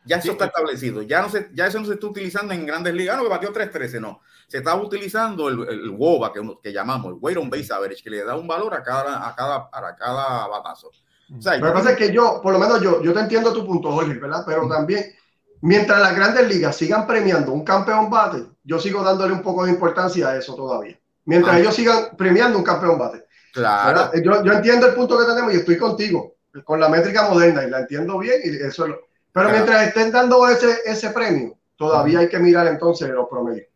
[0.05, 0.51] Ya eso Sí, está sí.
[0.55, 1.03] establecido.
[1.03, 3.15] Ya, no se, ya eso no se está utilizando en grandes ligas.
[3.15, 4.21] Ah, No, que batió 3-13, no.
[4.47, 8.11] Se está utilizando el, el WOBA, que, que llamamos, el Weight on Base Average, que
[8.11, 10.91] le da un valor a cada, a cada, a cada batazo.
[11.37, 13.53] O sea, Lo que pasa es que yo, por lo menos yo, yo te entiendo
[13.53, 14.45] tu punto, Jorge, ¿verdad?
[14.47, 15.05] Pero también,
[15.61, 19.71] mientras las grandes ligas sigan premiando un campeón bate, yo sigo dándole un poco de
[19.71, 20.99] importancia a eso todavía.
[21.25, 21.59] Mientras Ah.
[21.61, 23.25] ellos sigan premiando un campeón bate.
[23.53, 24.11] claro.
[24.23, 27.71] Yo, yo entiendo el punto que tenemos y estoy contigo, con la métrica moderna, y
[27.71, 29.01] la entiendo bien, y eso es lo-
[29.33, 29.51] Pero Claro.
[29.51, 33.67] mientras estén dando ese, ese premio, todavía hay que mirar entonces los promedios.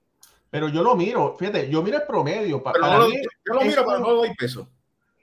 [0.51, 2.63] Pero yo lo miro, fíjate, yo miro el promedio.
[2.63, 4.69] pa- Pero para, no lo- mí, yo lo es miro, pero un- no doy peso.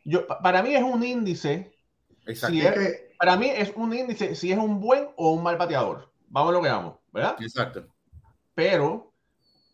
[0.06, 1.72] yo- pa- para mí es un índice,
[2.26, 2.54] Exacto.
[2.56, 5.56] Sí, Es que, para mí es un índice si es un buen o un mal
[5.58, 6.10] bateador.
[6.28, 7.36] Vamos a lo que vamos, ¿verdad?
[7.40, 7.88] Exacto.
[8.54, 9.14] Pero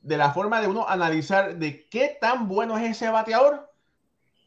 [0.01, 3.71] de la forma de uno analizar de qué tan bueno es ese bateador,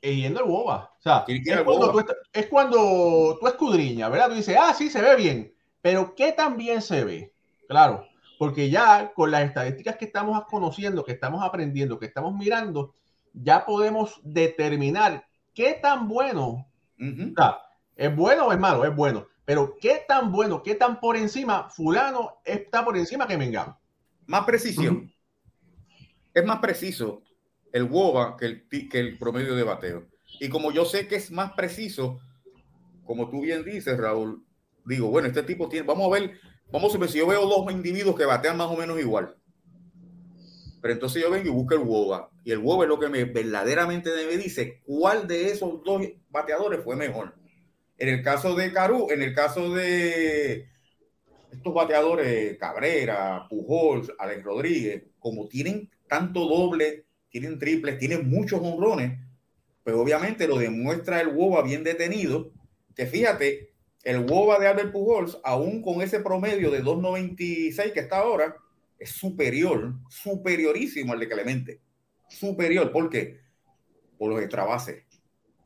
[0.03, 0.92] es yendo el boba.
[0.99, 2.05] O sea, es al cuando, boba.
[2.05, 4.29] tú es cuando tú escudriñas, ¿verdad?
[4.29, 7.33] Tú dices, ah, sí, se ve bien, pero ¿qué tan bien se ve?
[7.69, 8.07] Claro,
[8.38, 12.95] porque ya con las estadísticas que estamos conociendo, que estamos aprendiendo, que estamos mirando,
[13.33, 16.66] ya podemos determinar qué tan bueno
[16.99, 17.59] o sea,
[17.95, 18.85] ¿es bueno o es malo?
[18.85, 19.27] Es bueno.
[19.47, 21.71] Pero ¿qué tan bueno, qué tan por encima?
[21.71, 23.81] Fulano está por encima que Mengano.
[24.27, 25.11] Más precisión.
[26.35, 27.23] Es más preciso
[27.73, 30.09] el WOBA que el, que el promedio de bateo.
[30.41, 32.19] Y como yo sé que es más preciso,
[33.05, 34.45] como tú bien dices, Raúl,
[34.85, 36.41] digo, bueno, este tipo tiene, vamos a ver,
[36.73, 39.37] vamos a ver si yo veo dos individuos que batean más o menos igual.
[40.83, 42.31] Pero entonces yo vengo y busco el WOBA.
[42.45, 46.83] Y el WOBA es lo que me verdaderamente me dice cuál de esos dos bateadores
[46.83, 47.35] fue mejor.
[47.99, 50.69] En el caso de Caru, en el caso de
[51.51, 59.19] estos bateadores, Cabrera, Pujols, Alex Rodríguez, como tienen tanto doble, tienen triples, tienen muchos honrones,
[59.83, 62.53] pues obviamente lo demuestra el WOBA bien detenido,
[62.95, 68.19] que fíjate, el WOBA de Albert Pujols, aún con ese promedio de 2.96 que está
[68.19, 68.57] ahora,
[68.99, 71.81] es superior, superiorísimo al de Clemente.
[72.29, 73.41] Superior, ¿por qué?
[74.19, 75.05] Por los extrabases.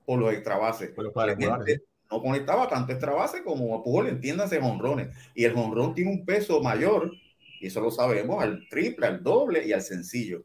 [0.07, 0.91] Por los extrabases.
[0.91, 5.17] Por los Clemente no conectaba tanto extra base como a Pujol, entiéndase honrones.
[5.35, 7.13] Y el honrón tiene un peso mayor,
[7.61, 10.45] y eso lo sabemos, al triple, al doble y al sencillo.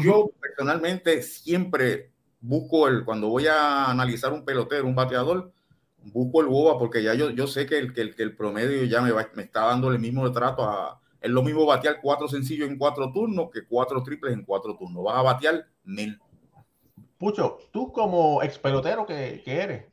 [0.00, 5.52] Yo personalmente siempre busco el, cuando voy a analizar un pelotero, un bateador,
[6.02, 8.84] busco el boba porque ya yo, yo sé que el, que el, que el promedio
[8.84, 12.28] ya me, va, me está dando el mismo trato a, es lo mismo batear cuatro
[12.28, 15.04] sencillos en cuatro turnos que cuatro triples en cuatro turnos.
[15.04, 16.18] Vas a batear mil.
[17.18, 19.84] Pucho, tú como ex pelotero que, que eres,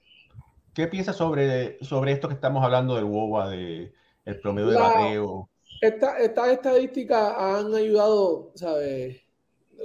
[0.76, 3.94] ¿qué piensas sobre, sobre esto que estamos hablando del WOBA, de
[4.26, 5.50] el promedio de bateo?
[5.82, 9.22] Esta- Estas estadísticas han ayudado, ¿sabes?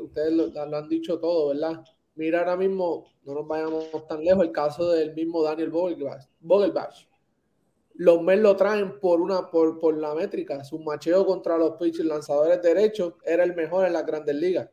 [0.02, 1.82] Ustedes lo, lo han dicho todo, ¿verdad?
[2.14, 6.22] Mira ahora mismo, no nos vayamos tan lejos, el caso del mismo Daniel Vogelbach.
[6.40, 7.06] Vogelbach.
[7.94, 10.64] Los Mets lo traen por una por, por la métrica.
[10.64, 14.68] Su macheo contra los pitchers lanzadores derechos era el mejor en las grandes ligas.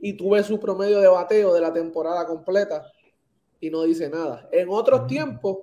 [0.00, 2.84] Y tú ves su promedio de bateo de la temporada completa
[3.60, 4.48] y no dice nada.
[4.52, 5.58] En otros tiempos,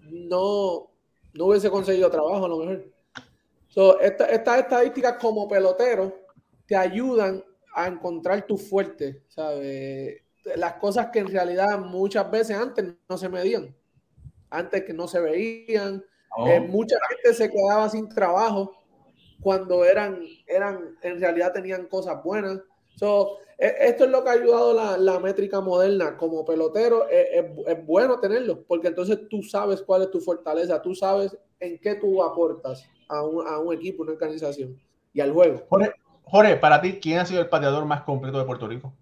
[0.00, 0.90] no,
[1.34, 2.92] no hubiese conseguido trabajo a lo mejor.
[3.68, 6.12] So, esta- estas estadísticas como pelotero
[6.66, 7.42] te ayudan
[7.74, 10.20] a encontrar tu fuerte, ¿sabes?
[10.56, 13.74] Las cosas que en realidad muchas veces antes no se medían,
[14.50, 16.04] antes que no se veían.
[16.46, 18.72] Eh, mucha gente se quedaba sin trabajo
[19.40, 22.60] cuando eran, eran, en realidad tenían cosas buenas.
[22.96, 26.16] So, e- esto es lo que ha ayudado la, la métrica moderna.
[26.16, 30.80] Como pelotero, es, es- es bueno tenerlo, porque entonces tú sabes cuál es tu fortaleza,
[30.82, 34.80] tú sabes en qué tú aportas a un, a un equipo, una organización
[35.12, 35.62] y al juego.
[35.68, 35.92] Jorge,
[36.24, 38.92] Jorge, para ti, ¿quién ha sido el pateador más completo de Puerto Rico?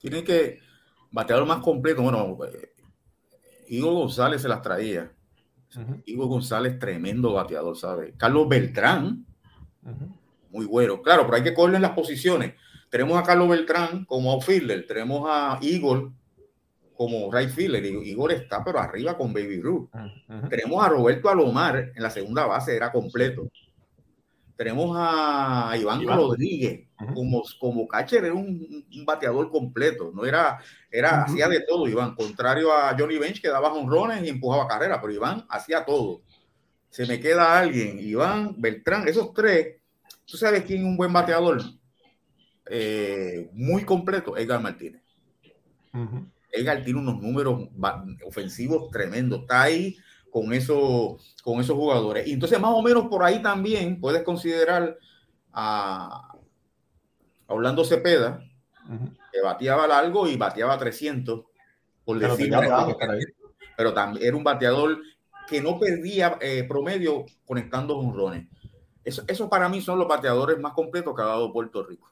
[0.00, 0.60] Tiene que
[1.10, 2.02] bateador más completo.
[2.02, 2.72] Bueno, eh,
[3.68, 5.10] Igor González se las traía.
[5.76, 8.14] Ujú, Igor González, tremendo bateador, ¿sabes?
[8.16, 9.26] Carlos Beltrán,
[10.50, 11.02] muy bueno.
[11.02, 12.54] Claro, pero hay que cogerle en las posiciones.
[12.88, 16.12] Tenemos a Carlos Beltrán como outfielder, tenemos a Igor
[16.94, 17.84] como right fielder.
[17.84, 19.90] Igor está, pero arriba con Baby Ruth.
[20.48, 23.50] Tenemos a Roberto Alomar en la segunda base, era completo.
[24.56, 26.16] Tenemos a Iván, Iván.
[26.16, 30.12] Rodríguez como, como catcher, era un, un bateador completo.
[30.14, 30.60] No era,
[30.94, 32.14] era, hacía de todo, Iván.
[32.14, 36.22] Contrario a Johnny Bench, que daba honrones y empujaba carrera, pero Iván hacía todo.
[36.90, 39.76] Se me queda alguien, Iván, Beltrán, esos tres.
[40.24, 41.62] ¿Tú sabes quién es un buen bateador?
[42.70, 45.02] Eh, muy completo, Edgar Martínez.
[46.50, 47.68] Edgar tiene unos números
[48.24, 49.40] ofensivos tremendos.
[49.42, 49.96] Está ahí
[50.30, 52.26] con, eso, con esos jugadores.
[52.26, 54.96] Y entonces, más o menos por ahí también puedes considerar
[55.52, 56.34] a
[57.46, 58.42] a Orlando Cepeda,
[59.34, 61.44] que bateaba largo y bateaba 300,
[62.04, 62.52] por decir,
[63.76, 64.98] pero también era un bateador
[65.48, 68.46] que no perdía eh, promedio conectando jonrones.
[69.02, 72.10] Eso, eso para mí son los bateadores más completos que ha dado Puerto Rico.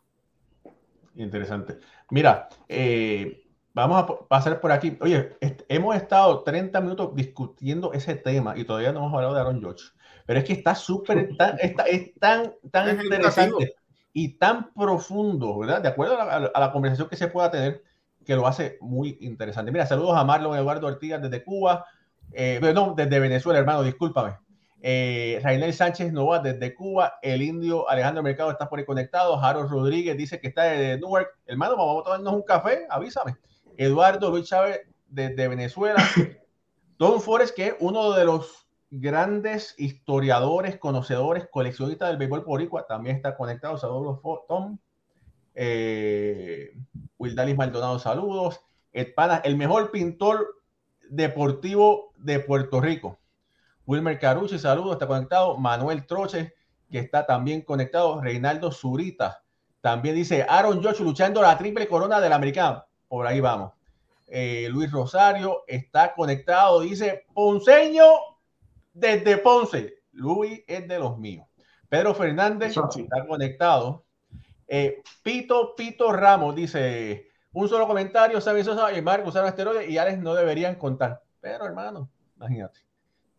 [1.14, 1.78] Interesante.
[2.11, 4.98] Mira, eh, vamos a pasar por aquí.
[5.00, 5.37] Oye,
[5.68, 9.85] hemos estado 30 minutos discutiendo ese tema y todavía no hemos hablado de Aaron George.
[10.26, 13.76] Pero es que está súper, está, es tan, tan interesante
[14.12, 15.81] y tan profundo, ¿verdad?
[15.81, 17.83] De acuerdo a la, a la, conversación que se pueda tener,
[18.25, 19.72] que lo hace muy interesante.
[19.72, 21.87] Mira, saludos a Marlon Eduardo Ortiz desde Cuba,
[22.33, 24.37] eh, no, desde Venezuela, hermano, discúlpame.
[24.81, 29.70] Eh, Rainel Sánchez Nova desde Cuba, el indio Alejandro Mercado está por ahí conectado, Harold
[29.70, 33.37] Rodríguez dice que está de Newark, hermano, vamos a tomarnos un café, avísame.
[33.77, 36.03] Eduardo Luis Chávez desde Venezuela,
[36.98, 43.16] Don Forest, que es uno de los grandes historiadores, conocedores, coleccionistas del béisbol boricua, también
[43.16, 44.78] está conectado, saludos Tom.
[45.55, 46.76] Eh,
[47.18, 48.61] Wildalis Maldonado, saludos.
[48.92, 50.46] El, el mejor pintor
[51.09, 53.18] deportivo de Puerto Rico.
[53.87, 55.57] Wilmer Carucci, saludos, está conectado.
[55.57, 56.55] Manuel Troche,
[56.90, 58.20] que está también conectado.
[58.20, 59.42] Reinaldo Zurita,
[59.81, 62.85] también dice Aaron Josh luchando la triple corona del americano.
[63.09, 63.72] Por ahí vamos.
[64.26, 68.32] Eh, Luis Rosario está conectado, dice Ponceño
[68.92, 70.02] desde Ponce.
[70.12, 71.46] Luis es de los míos.
[71.88, 74.05] Pedro Fernández está conectado.
[74.66, 79.98] Eh, Pito Pito Ramos dice un solo comentario, Sabi Sosa y Marco usaron asteroides y
[79.98, 81.22] Alex no deberían contar.
[81.40, 82.81] Pero hermano, imagínate.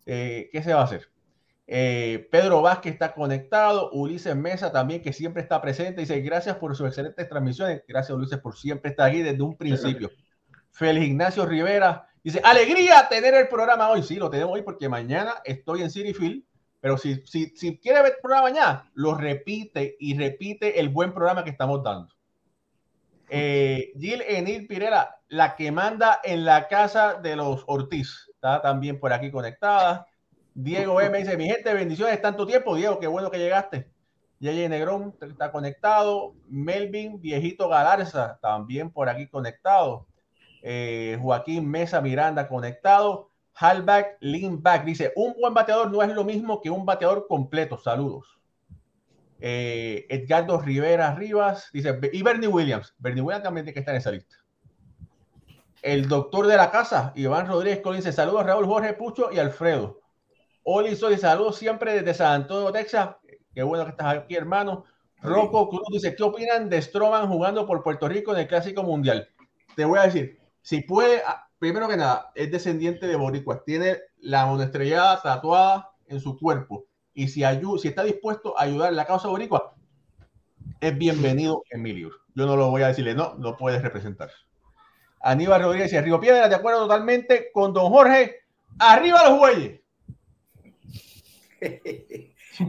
[0.06, 1.10] Eh, ¿Qué se va a hacer?
[1.66, 6.76] Eh, Pedro Vázquez está conectado, Ulises Mesa también, que siempre está presente, dice gracias por
[6.76, 10.12] sus excelentes transmisiones, gracias Ulises por siempre estar aquí desde un principio.
[10.72, 15.36] Félix Ignacio Rivera dice, alegría tener el programa hoy, sí, lo tenemos hoy porque mañana
[15.44, 16.44] estoy en City Field,
[16.80, 21.14] pero si, si, si quiere ver el programa mañana, lo repite y repite el buen
[21.14, 22.14] programa que estamos dando.
[23.30, 29.00] Eh, Gil Enil Pirela, la que manda en la casa de los Ortiz, está también
[29.00, 30.06] por aquí conectada.
[30.54, 32.76] Diego M dice, mi gente, bendiciones, tanto tiempo.
[32.76, 33.90] Diego, qué bueno que llegaste.
[34.40, 36.36] Yeye Negrón está conectado.
[36.48, 40.06] Melvin Viejito Galarza, también por aquí conectado.
[40.64, 43.30] Eh, Joaquín Mesa Miranda conectado.
[43.56, 44.18] Halback,
[44.62, 47.78] Back dice, un buen bateador no es lo mismo que un bateador completo.
[47.78, 48.40] Saludos.
[49.40, 52.96] Eh, Edgardo Rivera Rivas dice, y Bernie Williams.
[52.98, 54.38] Bernie Williams también tiene que estar en esa lista.
[55.82, 60.00] El doctor de la casa, Iván Rodríguez Colín, dice, saludos Raúl Jorge Pucho y Alfredo.
[60.64, 63.18] Oli Soy, saludos siempre desde San Antonio, Texas.
[63.54, 64.86] Qué bueno que estás aquí, hermano.
[65.22, 69.30] Rocco Cruz dice, ¿qué opinan de Stroman jugando por Puerto Rico en el Clásico Mundial?
[69.76, 73.98] Te voy a decir, si puede, ah, primero que nada, es descendiente de boricuas, tiene
[74.20, 77.44] la monoestrellada tatuada en su cuerpo y si,
[77.80, 79.76] si está dispuesto a ayudar en la causa boricua,
[80.80, 82.16] es bienvenido en mi libro.
[82.34, 84.32] Yo no lo voy a decirle, no, no puedes representar.
[85.20, 88.38] Aníbal Rodríguez y Arriba Piedra, de acuerdo totalmente con don Jorge.
[88.80, 89.82] ¡Arriba los bueyes!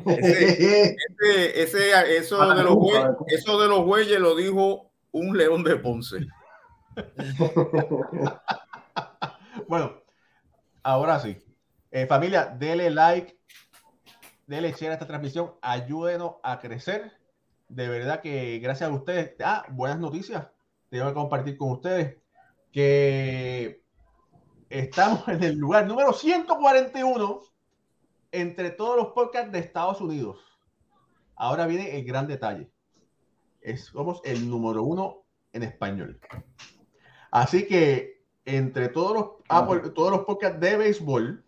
[0.07, 0.97] ese,
[1.63, 6.27] ese, eso, de los bueyes, eso de los bueyes lo dijo un león de Ponce.
[9.69, 10.03] bueno,
[10.83, 11.37] ahora sí.
[11.91, 13.39] Eh, familia, dele like,
[14.47, 17.13] denle share a esta transmisión, ayúdenos a crecer.
[17.69, 19.35] De verdad que gracias a ustedes.
[19.43, 20.47] Ah, buenas noticias.
[20.91, 22.19] Tengo que compartir con ustedes
[22.73, 23.83] que
[24.69, 27.41] estamos en el lugar número 141
[28.33, 30.41] entre todos los podcasts de Estados Unidos.
[31.37, 32.71] Ahora viene el gran detalle.
[33.77, 36.21] somos el número uno en español.
[37.35, 41.45] Así que entre todos los, Apple, todos los podcasts de béisbol,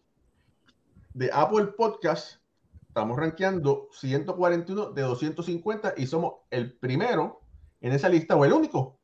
[1.14, 2.40] de Apple Podcasts,
[2.88, 7.40] estamos rankeando 141 de 250 y somos el primero
[7.80, 8.98] en esa lista o el único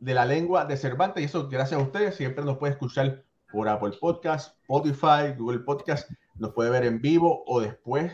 [0.00, 1.20] de la lengua de Cervantes.
[1.20, 2.14] Y eso gracias a ustedes.
[2.14, 6.10] Siempre nos puede escuchar por Apple Podcast, Spotify, Google Podcast.
[6.36, 8.10] Nos puede ver en vivo o después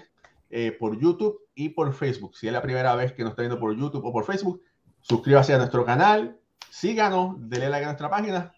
[0.51, 2.37] eh, por YouTube y por Facebook.
[2.37, 4.61] Si es la primera vez que nos está viendo por YouTube o por Facebook,
[5.03, 6.41] suscríbase a nuestro canal,
[6.71, 8.53] síganos, denle like a nuestra página.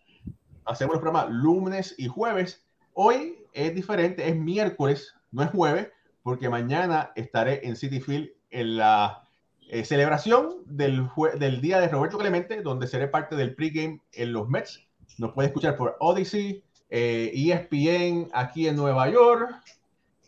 [0.65, 2.65] Hacemos los programas lunes y jueves.
[2.95, 5.89] Hoy es diferente, es miércoles, no es jueves
[6.23, 9.25] porque mañana estaré en City Field en la
[9.69, 11.09] eh, celebración del,
[11.39, 14.87] del día de Roberto Clemente, donde seré parte del pregame en los Mets.
[15.19, 19.63] Nos puede escuchar por Odyssey, eh, ESPN aquí en Nueva York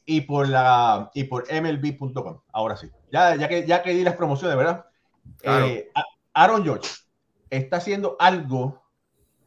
[0.05, 2.41] y por la y por MLB.com.
[2.53, 4.87] Ahora sí, ya, ya, que, ya que di las promociones, ¿verdad?
[5.43, 5.91] Eh,
[6.35, 6.89] Aaron George
[7.57, 8.83] está haciendo algo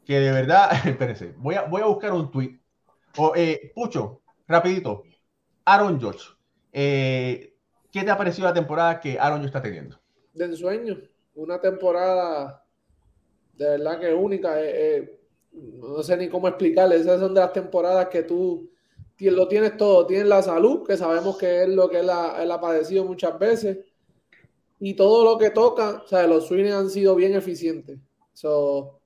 [0.06, 2.60] que de verdad, espérense, voy a, voy a buscar un tweet.
[3.18, 3.34] O,
[3.74, 5.04] Pucho, rapidito,
[5.66, 6.30] Aaron George.
[6.72, 7.54] Eh,
[7.92, 10.00] ¿Qué te ha parecido la temporada que Aaron está teniendo?
[10.34, 10.98] Del sueño.
[11.36, 12.66] una temporada
[13.54, 14.62] de verdad que única.
[14.62, 15.20] Eh, eh,
[15.54, 16.98] no sé ni cómo explicarle.
[16.98, 18.70] Esas son de las temporadas que tú
[19.20, 20.06] lo tienes todo.
[20.06, 23.80] Tienes la salud, que sabemos que es lo que él ha, padecido muchas veces.
[24.80, 28.00] Y todo lo que toca, o sea, los swings han sido bien eficientes.
[28.34, 29.00] So,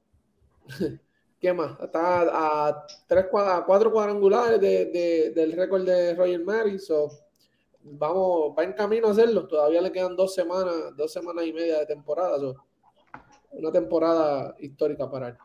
[1.40, 1.80] ¿Qué más?
[1.80, 6.78] Está a, tres, a cuatro cuadrangulares del récord de Roger Mary.
[6.80, 7.10] So,
[7.82, 9.48] vamos, va en camino a hacerlo.
[9.48, 12.38] Todavía le quedan dos semanas, dos semanas y media de temporada.
[13.52, 15.38] una temporada histórica para él.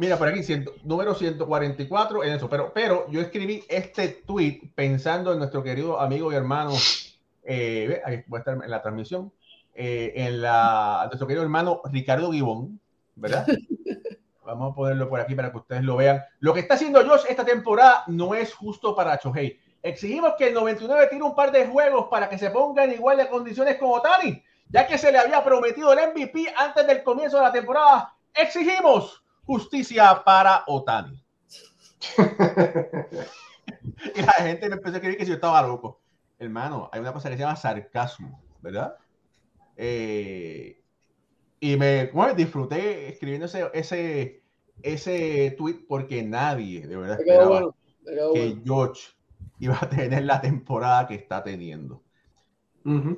[0.00, 0.40] Mira, por, aquí,
[0.82, 2.48] número 144 en eso.
[2.48, 6.72] Pero, pero yo escribí este tweet pensando en nuestro querido amigo y hermano,
[7.50, 9.32] eh, ahí a estar en la transmisión,
[9.74, 12.78] eh, en la, nuestro querido hermano Ricardo Gibón,
[13.16, 13.46] ¿verdad?
[14.44, 16.22] Vamos a ponerlo por aquí para que ustedes lo vean.
[16.40, 19.58] Lo que está haciendo Josh esta temporada no es justo para Chohei.
[19.82, 23.16] Exigimos que el 99 tire un par de juegos para que se ponga en igual
[23.16, 27.38] de condiciones con Otani, ya que se le había prometido el MVP antes del comienzo
[27.38, 28.14] de la temporada.
[28.34, 31.22] Exigimos justicia para Otani.
[34.14, 36.00] y la gente me empezó a creer que yo estaba loco.
[36.38, 38.96] Hermano, hay una cosa que se llama sarcasmo, ¿verdad?
[39.76, 40.80] Eh,
[41.60, 44.42] y me disfruté escribiendo ese, ese,
[44.82, 47.74] ese tweet porque nadie de verdad esperaba
[48.32, 49.02] que George
[49.58, 52.02] iba a tener la temporada que está teniendo.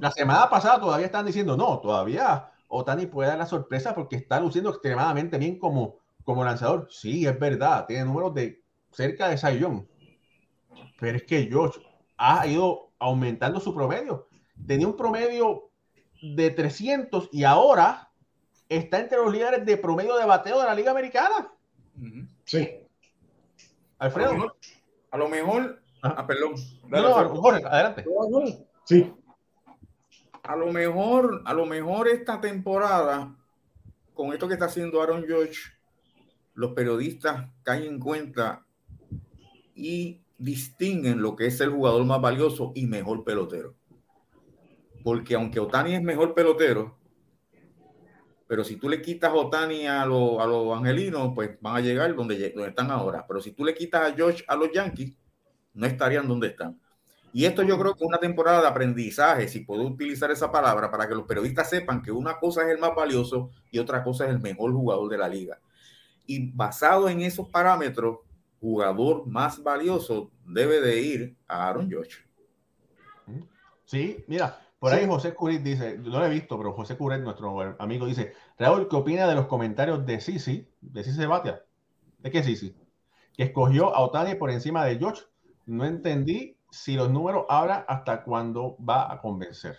[0.01, 4.41] La semana pasada todavía están diciendo, no, todavía Otani puede dar la sorpresa porque está
[4.41, 6.89] luciendo extremadamente bien como, como lanzador.
[6.91, 9.89] Sí, es verdad, tiene números de cerca de Sayón.
[10.99, 11.81] Pero es que George
[12.17, 14.29] ha ido aumentando su promedio.
[14.67, 15.71] Tenía un promedio
[16.23, 18.13] de 300 y ahora
[18.69, 21.53] está entre los líderes de promedio de bateo de la Liga Americana.
[22.45, 22.71] Sí.
[23.99, 24.55] Alfredo.
[25.11, 25.83] A lo mejor.
[26.03, 26.55] Ah, ah perdón.
[26.89, 28.05] no, no, Jorge, adelante.
[28.85, 29.13] Sí.
[30.43, 33.35] A lo mejor, a lo mejor esta temporada,
[34.15, 35.61] con esto que está haciendo Aaron George,
[36.55, 38.65] los periodistas caen en cuenta
[39.75, 43.77] y distinguen lo que es el jugador más valioso y mejor pelotero.
[45.05, 46.99] Porque aunque Otani es mejor pelotero,
[48.47, 52.51] pero si tú le quitas a Otani a, los angelinos, pues van a llegar donde,
[52.51, 53.25] donde están ahora.
[53.29, 55.17] Pero si tú le quitas a Josh a los Yankees,
[55.75, 56.81] no estarían donde están.
[57.33, 61.07] Y esto yo creo que una temporada de aprendizaje, si puedo utilizar esa palabra, para
[61.07, 64.31] que los periodistas sepan que una cosa es el más valioso y otra cosa es
[64.31, 65.61] el mejor jugador de la liga.
[66.27, 68.19] Y basado en esos parámetros,
[68.61, 72.17] jugador más valioso debe de ir a Aaron Josh.
[73.85, 77.77] Sí, mira, por ahí José Curit dice, no lo he visto, pero José Curet, nuestro
[77.79, 81.65] amigo, dice, Raúl, ¿qué opina de los comentarios de Sisi, de Sisi Batia?
[82.19, 82.77] ¿De qué Sisi?
[83.35, 85.23] Que escogió a Otani por encima de George.
[85.67, 89.77] No entendí si los números hablan hasta cuándo va a convencer.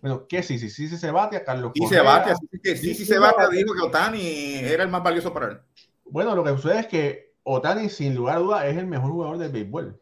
[0.00, 0.68] Bueno, ¿qué Sisi?
[0.68, 2.34] Sisi se bate a Carlos Sisi se bate,
[2.76, 5.58] Sisi se bate, dijo que Otani era el más valioso para él.
[6.04, 9.38] Bueno, lo que sucede es que Otani, sin lugar a duda, es el mejor jugador
[9.38, 9.98] del béisbol.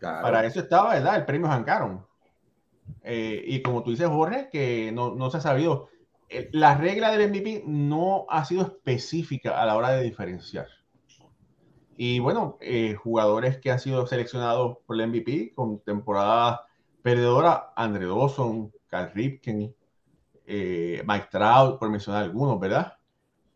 [0.00, 1.16] Para eso estaba, ¿verdad?
[1.16, 2.04] El premio Hancaron.
[3.02, 5.88] Eh, y como tú dices, Jorge, que no, se ha sabido,
[6.28, 10.66] eh, la regla del MVP no ha sido específica a la hora de diferenciar.
[11.96, 16.66] Y bueno, eh, jugadores que han sido seleccionados por el MVP con temporada
[17.00, 19.72] perdedora, Andre Dawson, Carl Ripken,
[20.46, 22.96] Mike Trout, por mencionar algunos, ¿verdad?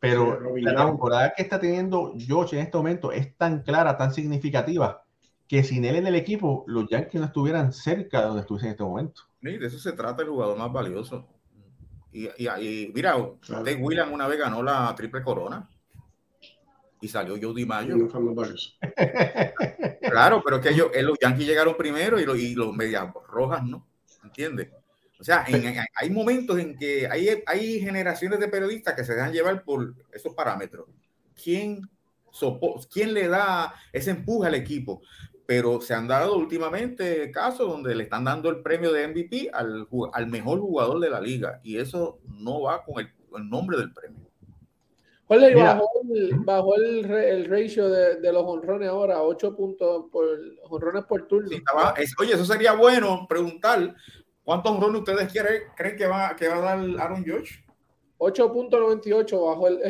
[0.01, 5.05] Pero la temporada que está teniendo George en este momento es tan clara, tan significativa,
[5.46, 8.72] que sin él en el equipo, los Yankees no estuvieran cerca de donde estuviesen en
[8.72, 9.22] este momento.
[9.42, 11.28] Sí, de eso se trata el jugador más valioso.
[12.12, 13.14] Y, y, mira,
[13.64, 15.68] Ted William una vez ganó la triple corona
[17.01, 17.96] y salió Jody Mayo.
[20.01, 23.62] claro, pero es que ellos, los Yankees llegaron primero y los, y los Medias Rojas
[23.64, 23.86] no,
[24.24, 24.70] ¿entiendes?
[25.21, 25.45] O sea,
[25.97, 30.35] hay momentos en que hay, hay generaciones de periodistas que se dejan llevar por esos
[30.35, 30.87] parámetros.
[31.43, 31.83] ¿Quién,
[32.91, 35.03] ¿Quién le da ese empuje al equipo?
[35.51, 39.89] pero se han dado últimamente casos donde le están dando el premio de MVP al,
[40.12, 43.11] al mejor jugador de la liga y eso no va con el,
[43.51, 44.31] nombre del premio.
[45.27, 45.57] ¿Cuál es
[46.45, 50.25] bajó, el, el, ratio de, de, los honrones ahora, 8 puntos por
[50.68, 51.51] honrones por turno.
[52.21, 53.97] oye, eso sería bueno preguntar
[54.51, 57.64] cuántos honrones ustedes quieren, creen que va, que va a dar Aaron George.
[58.18, 59.80] 8.98 bajo el,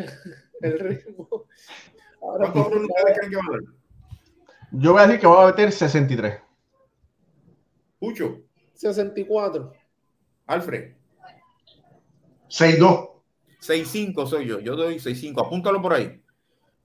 [0.61, 1.46] el, ritmo.
[2.18, 3.61] ¿Cuántos honrones ustedes creen que va a dar?
[4.72, 6.40] Yo voy a decir que va a meter 63.
[7.98, 8.42] Pucho.
[8.74, 9.72] 64.
[10.46, 10.92] Alfred.
[12.50, 13.11] 6-2.
[13.62, 14.61] 6-5 soy yo.
[14.61, 15.46] Yo doy 6-5.
[15.46, 16.22] Apúntalo por ahí.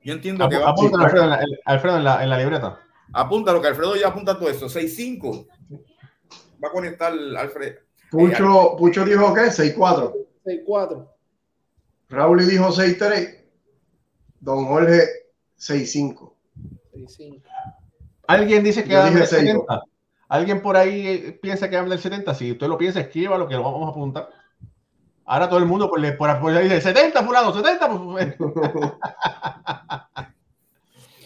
[0.01, 2.79] Yo entiendo que va Apúntalo, Alfredo, en la, Alfredo en, la, en la libreta.
[3.11, 4.67] Apúntalo, que Alfredo ya apunta todo eso.
[4.67, 5.47] 6-5.
[6.65, 7.75] Va a conectar Alfred.
[8.09, 10.13] Pucho, Pucho dijo que 6-4.
[10.43, 11.07] 6-4.
[12.09, 13.43] Raúl dijo 6-3.
[14.39, 15.03] Don Jorge
[15.59, 16.33] 6-5.
[16.95, 17.43] 6-5.
[18.27, 19.83] Alguien dice que habla dije del seis, 70.
[20.27, 22.33] Alguien por ahí eh, piensa que habla del 70.
[22.33, 24.29] Si usted lo piensa, escriba lo que lo vamos a apuntar.
[25.25, 27.89] Ahora todo el mundo por, le- por, por ahí dice 70, fulano, 70.
[27.89, 28.35] pues,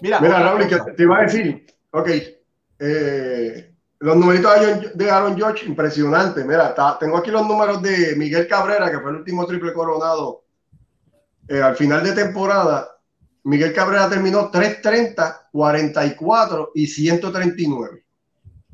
[0.02, 2.10] Mira, Mira, Raúl, que te iba a decir, ok,
[2.80, 3.69] eh,
[4.00, 6.44] los numeritos de Aaron, George, impresionante.
[6.46, 10.46] Mira, tengo aquí los números de Miguel Cabrera, que fue el último triple coronado
[11.48, 12.90] eh, al final de temporada.
[13.44, 18.06] Miguel Cabrera terminó 330, 44 y 139.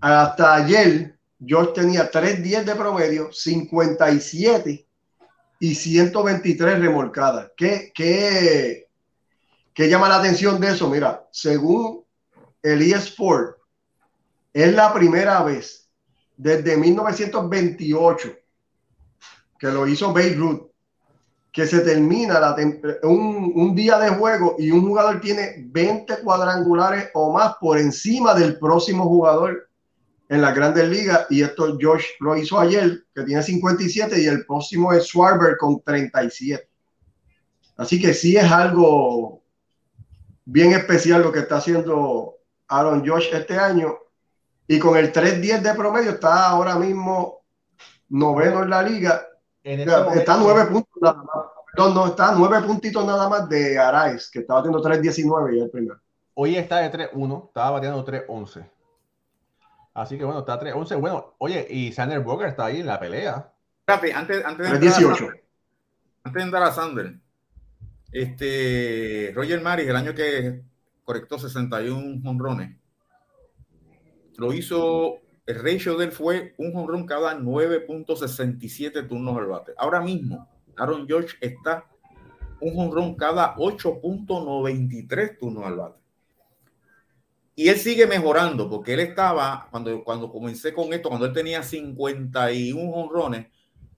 [0.01, 4.87] Hasta ayer, George tenía 310 de promedio, 57
[5.59, 7.51] y 123 remolcadas.
[7.57, 8.89] ¿Qué, qué,
[9.73, 10.87] qué llama la atención de eso?
[10.87, 12.03] Mira, según
[12.61, 13.54] el eSport,
[14.55, 15.89] es la primera vez
[16.37, 18.29] desde 1928
[19.59, 20.71] que lo hizo Babe Ruth,
[21.51, 22.55] que se termina
[23.03, 28.57] un día de juego y un jugador tiene 20 cuadrangulares o más por encima del
[28.57, 29.69] próximo jugador
[30.29, 31.25] en las grandes ligas.
[31.29, 35.81] Y esto Josh lo hizo ayer, que tiene 57, y el próximo es Schwarber con
[35.81, 36.65] 37.
[37.75, 39.43] Así que sí es algo
[40.45, 42.35] bien especial lo que está haciendo
[42.69, 43.97] Aaron Josh este año.
[44.67, 47.43] Y con el 3-10 de promedio está ahora mismo
[48.09, 49.21] noveno en la liga.
[49.63, 51.45] En este Está momento- nueve puntos nada más.
[51.73, 55.69] Perdón, no, está nueve puntitos nada más de Araiz, que estaba haciendo 3-19 y el
[55.69, 55.99] primero.
[56.33, 58.69] Hoy está de 3-1, estaba bateando 3-11.
[59.93, 60.95] Así que bueno, está 3-11.
[60.99, 63.51] Bueno, oye, y Sander Boger está ahí en la pelea.
[63.79, 65.15] Espérate, antes, antes, de entrar a 3-18.
[65.17, 65.43] Sander,
[66.23, 67.15] antes de entrar a Sander,
[68.11, 70.61] este, Roger Maris, el año que
[71.03, 72.77] correctó 61 honrones,
[74.37, 79.73] lo hizo, el ratio de él fue un honrón cada 9.67 turnos al bate.
[79.77, 81.85] Ahora mismo, Aaron George está
[82.59, 85.99] un honrón cada 8.93 turnos al bate.
[87.57, 91.63] Y él sigue mejorando, porque él estaba, cuando, cuando comencé con esto, cuando él tenía
[91.63, 93.47] 51 honrones,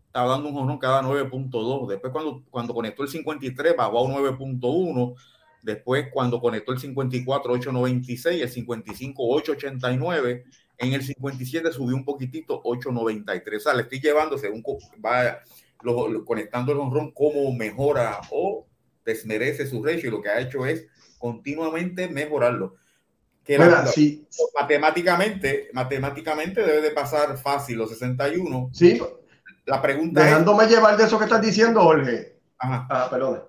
[0.06, 1.88] estaba dando un honrón cada 9.2.
[1.88, 5.16] Después, cuando, cuando conectó el 53, bajó a un 9.1.
[5.64, 8.42] Después, cuando conectó el 54, 8.96.
[8.42, 10.44] El 55, 8.89.
[10.78, 13.58] En el 57 subió un poquitito, 8.93.
[13.58, 14.64] O sea, le estoy llevando, según
[15.04, 15.40] va
[15.82, 18.66] lo- lo- conectando el honrón, cómo mejora o
[19.06, 20.08] desmerece su ratio.
[20.10, 20.86] Y lo que ha hecho es
[21.18, 22.76] continuamente mejorarlo.
[23.44, 24.28] Que la- Mira, la- sí,
[24.60, 28.70] matemáticamente, matemáticamente debe de pasar fácil los 61.
[28.74, 29.02] sí,
[29.66, 32.38] La pregunta es, dejándome llevar de eso que estás diciendo, Jorge.
[32.58, 33.44] ajá, Ah, perdón.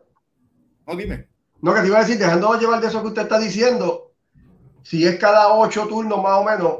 [0.86, 1.28] no dime.
[1.60, 4.12] No, que te iba a decir, dejándome llevar de eso que usted está diciendo,
[4.82, 6.74] si es cada ocho turnos más o menos,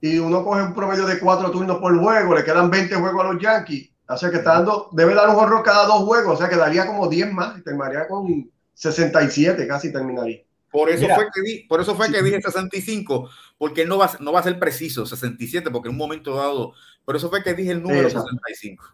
[0.00, 3.32] y uno coge un promedio de cuatro turnos por juego, le quedan 20 juegos a
[3.32, 6.36] los Yankees, o sea que está dando, debe dar un horror cada dos juegos, o
[6.38, 10.42] sea que daría como 10 más, y terminaría con 67, casi terminaría.
[10.72, 11.16] Por eso Mira.
[11.16, 13.28] fue que di, por eso fue que dije 65,
[13.58, 16.36] porque él no va, a- no va a ser preciso 67, porque en un momento
[16.36, 16.72] dado,
[17.04, 18.28] por eso fue que dije el número Exacto.
[18.30, 18.84] 65.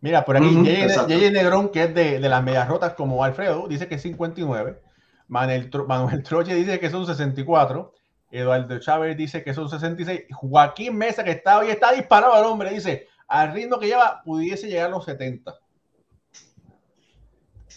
[0.00, 0.46] Mira, por aquí,
[0.84, 1.12] exacto.
[1.14, 1.30] J.J.
[1.32, 4.80] Negrón, que es de, de las medias rotas como Alfredo, dice que es 59.
[5.26, 7.92] Manuel, Manuel Troche dice que son 64.
[8.30, 10.22] Eduardo Chávez dice que son 66.
[10.32, 14.68] Joaquín Mesa, que está hoy está disparado el hombre, dice, al ritmo que lleva, pudiese
[14.68, 15.54] llegar a los 70.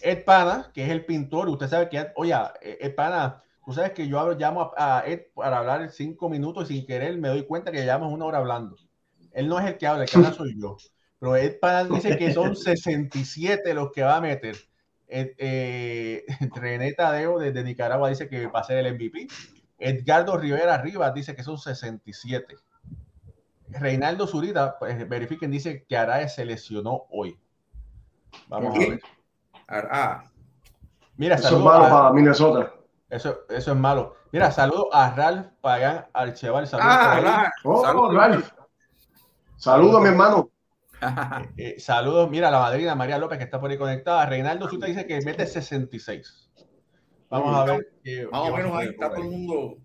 [0.03, 4.07] Ed Pana, que es el pintor, usted sabe que, oye, Ed Pana, tú sabes que
[4.07, 7.45] yo hablo- llamo a, a Ed para hablar cinco minutos y sin querer me doy
[7.45, 8.75] cuenta que llevamos una hora hablando.
[9.31, 10.77] Él no es el que habla, el que habla soy yo.
[11.21, 14.55] Pero Ed Pana dice que son 67 los que va a meter.
[15.07, 19.27] Ed, eh, René Tadeo desde Nicaragua dice que va a ser el MVP.
[19.77, 22.55] Edgardo Rivera Rivas dice que son 67.
[23.69, 27.39] Reinaldo Zurita, pues verifiquen, dice que Araez se lesionó hoy.
[28.47, 28.89] Vamos a ¿Quién?
[28.89, 29.01] ver.
[29.91, 30.23] Ah,
[31.17, 32.73] Mira, Eso es malo a- para Minnesota.
[33.09, 34.15] eso, eso es malo.
[34.31, 36.67] Mira, saludo a Ralph Pagán Archeval.
[36.67, 37.19] Saludos ah.
[37.21, 38.13] Ralph, Oh, saludos.
[38.15, 38.51] Ralph.
[39.57, 40.49] Saludos, mi hermano.
[41.57, 44.25] Eh, saludos, mira, la madrina María López que está por ahí conectada.
[44.25, 46.49] Reinaldo Zuta dice que mete 66.
[47.29, 47.93] Vamos a ver.
[48.03, 49.77] qué- Más qué o menos ahí está todo el mundo.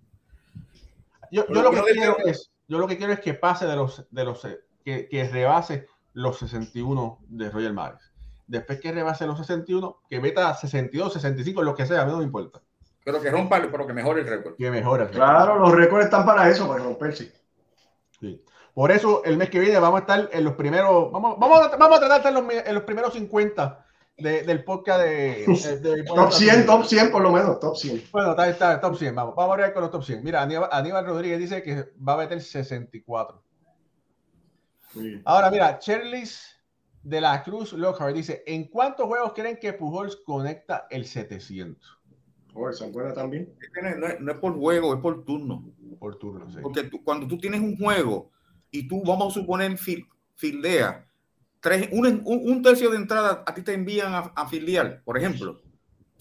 [1.31, 4.25] Yo, lo que quiero es, yo lo que quiero es que pase de los, de
[4.25, 8.01] los, eh, que, que rebase los 61 de Roger Maris.
[8.47, 12.19] Después que rebase los 61, que meta 62, 65, lo que sea, a mí no
[12.19, 12.61] me importa.
[13.05, 14.57] Pero que rompa, pero que mejore el récord.
[14.57, 15.09] Que mejore.
[15.09, 17.33] Claro, los récords están para eso, para romperse.
[18.21, 18.43] Sí.
[18.77, 21.77] Por eso el mes que viene vamos a estar en los primeros, vamos, vamos, a,
[21.79, 23.87] vamos a tratar de estar en los, en los primeros 50
[24.19, 28.03] de- del podcast de, de- de- Top 100, top 100 por lo menos, top 100.
[28.13, 30.23] Bueno, está, está, top 100, vamos, vamos a ver con los top 100.
[30.23, 33.43] Mira, Aníbal, Aníbal Rodríguez dice que va a meter 64.
[35.25, 36.55] Ahora, mira, Cherlis
[37.03, 41.99] de la Cruz Lockhart dice: ¿En cuántos juegos creen que Pujols conecta el 700?
[42.55, 43.53] Oh, es buena también.
[43.83, 45.65] No es, no es por juego, es por turno.
[45.99, 46.59] Por turno, sí.
[46.63, 48.31] Porque tú- cuando tú tienes un juego
[48.71, 51.07] y tú, vamos a suponer, fil- fildea,
[51.61, 55.61] tres, un, un- tercio de entrada a ti te envían a, a fildear, por ejemplo,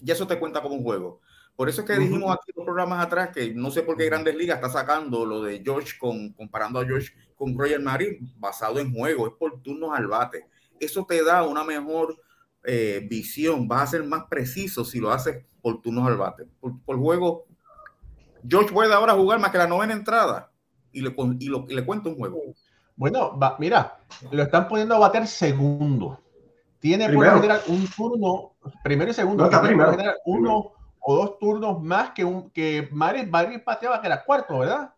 [0.04, 1.20] y eso te cuenta como un juego.
[1.56, 4.36] Por eso es que dijimos aquí los programas atrás que no sé por qué Grandes
[4.36, 8.92] Ligas está sacando lo de George con, comparando a George con Roger Marin basado en
[8.92, 10.46] juego, es por turnos al bate.
[10.78, 12.20] Eso te da una mejor
[12.64, 16.44] eh, visión, vas a ser más preciso si lo haces por turnos al bate.
[16.60, 17.46] Por, por juego,
[18.46, 20.52] George puede ahora jugar más que la novena entrada
[20.96, 22.40] y le, y lo- y le cuenta un juego.
[22.96, 23.98] Bueno, va- mira,
[24.30, 26.20] lo están poniendo a bater segundo.
[26.78, 27.32] Tiene por Primero.
[27.32, 28.52] lo general un turno,
[28.84, 29.90] primero y segundo, No, tiene por lo primero.
[29.92, 34.58] general uno o dos turnos más que un que Maris, Maris pateaba que era cuarto,
[34.58, 34.90] ¿verdad?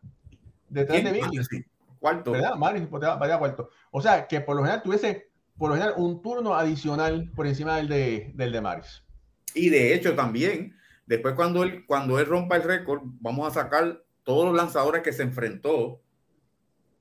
[0.68, 1.64] Detrás de Vicky, Sí,
[1.98, 2.32] Cuarto.
[2.32, 2.54] ¿verdad?
[2.56, 3.70] Maris pateaba, pateaba cuarto.
[3.90, 7.76] O sea, que por lo general tuviese por lo general un turno adicional por encima
[7.76, 9.02] del de, del de Maris.
[9.54, 10.76] Y de hecho también,
[11.06, 15.14] después cuando él, cuando él rompa el récord, vamos a sacar todos los lanzadores que
[15.14, 16.02] se enfrentó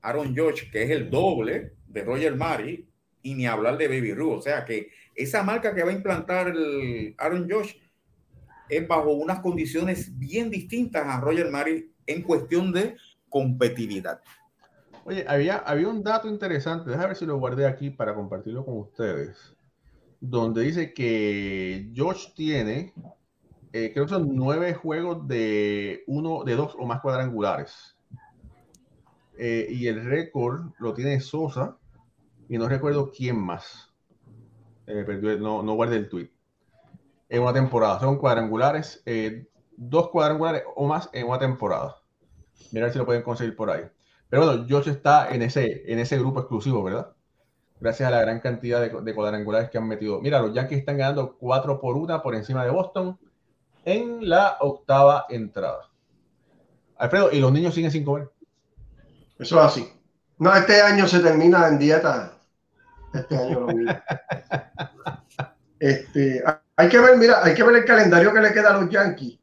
[0.02, 2.88] Aaron George, que es el doble de Roger Mari,
[3.22, 4.38] y ni hablar de Baby Ruth.
[4.38, 6.54] O sea que esa marca que va a implantar
[7.18, 7.82] Aaron George
[8.70, 12.96] es bajo unas condiciones bien distintas a Roger Mari en cuestión de
[13.28, 14.22] competitividad.
[15.04, 18.78] Oye, había, había un dato interesante, déjame ver si lo guardé aquí para compartirlo con
[18.78, 19.54] ustedes,
[20.22, 22.94] donde dice que Josh tiene,
[23.74, 27.96] eh, creo que son nueve juegos de uno, de dos o más cuadrangulares.
[29.38, 31.78] Eh, y el récord lo tiene Sosa,
[32.50, 33.94] y no recuerdo quién más.
[34.88, 35.06] Eh,
[35.40, 36.30] no, no guardé el tweet.
[37.30, 41.98] En una temporada, son cuadrangulares, eh, dos cuadrangulares o más en una temporada.
[42.72, 43.84] Mira a ver si lo pueden conseguir por ahí.
[44.30, 47.14] Pero bueno, Josh está en ese, en ese grupo exclusivo, ¿verdad?
[47.80, 50.22] Gracias a la gran cantidad de, de cuadrangulares que han metido.
[50.22, 53.20] Mira, los Yankees están ganando 4 por 1 por encima de Boston
[53.88, 55.90] en la octava entrada.
[56.98, 58.30] Alfredo, y los niños siguen sin comer.
[59.40, 59.94] Eso es así.
[60.40, 62.34] No, este año se termina en dieta.
[63.14, 63.94] Este año lo mismo.
[65.80, 66.44] Este,
[66.76, 69.40] hay que ver, mira, hay que ver el calendario que le queda a los Yankees.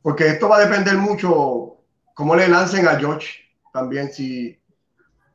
[0.00, 1.76] Porque esto va a depender mucho
[2.14, 3.28] cómo le lancen a George
[3.72, 4.12] también.
[4.12, 4.58] Si,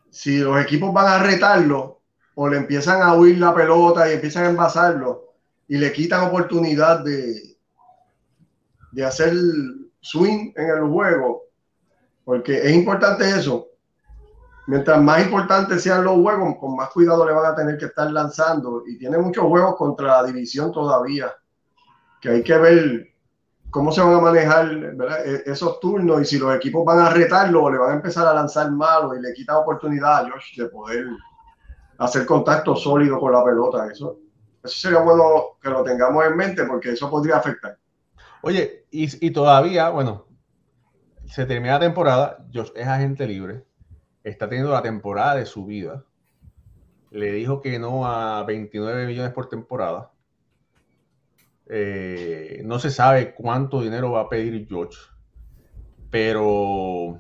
[0.10, 2.02] si los equipos van a retarlo
[2.34, 5.36] o le empiezan a huir la pelota y empiezan a envasarlo
[5.68, 7.55] y le quitan oportunidad de,
[8.96, 9.34] de hacer
[10.00, 11.44] swing en el juego.
[12.24, 13.68] Porque es importante eso.
[14.68, 18.10] Mientras más importantes sean los juegos, con más cuidado le van a tener que estar
[18.10, 18.84] lanzando.
[18.88, 21.32] Y tiene muchos juegos contra la división todavía,
[22.22, 23.08] que hay que ver
[23.70, 24.72] cómo se van a manejar.
[25.26, 28.26] E- esos turnos y si los equipos van a retarlo o le van a empezar
[28.26, 31.06] a lanzar malo y le quitan oportunidad a Josh de poder
[31.98, 33.88] hacer contacto sólido con la pelota.
[33.92, 34.18] Eso,
[34.64, 37.78] eso sería bueno que lo tengamos en mente porque eso podría afectar.
[38.48, 40.28] Oye, y, todavía, bueno,
[41.26, 43.66] se termina la temporada, Josh es agente libre,
[44.24, 46.06] está teniendo la temporada de su vida.
[47.10, 50.12] Le dijo que no a 29 millones por temporada.
[51.66, 55.00] Eh, no se sabe cuánto dinero va a pedir George,
[56.12, 57.20] pero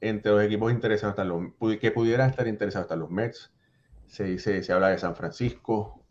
[0.00, 3.52] entre los equipos interesados están los que pudieran estar interesados están los Mets.
[4.06, 6.04] Se dice, se habla de San Francisco.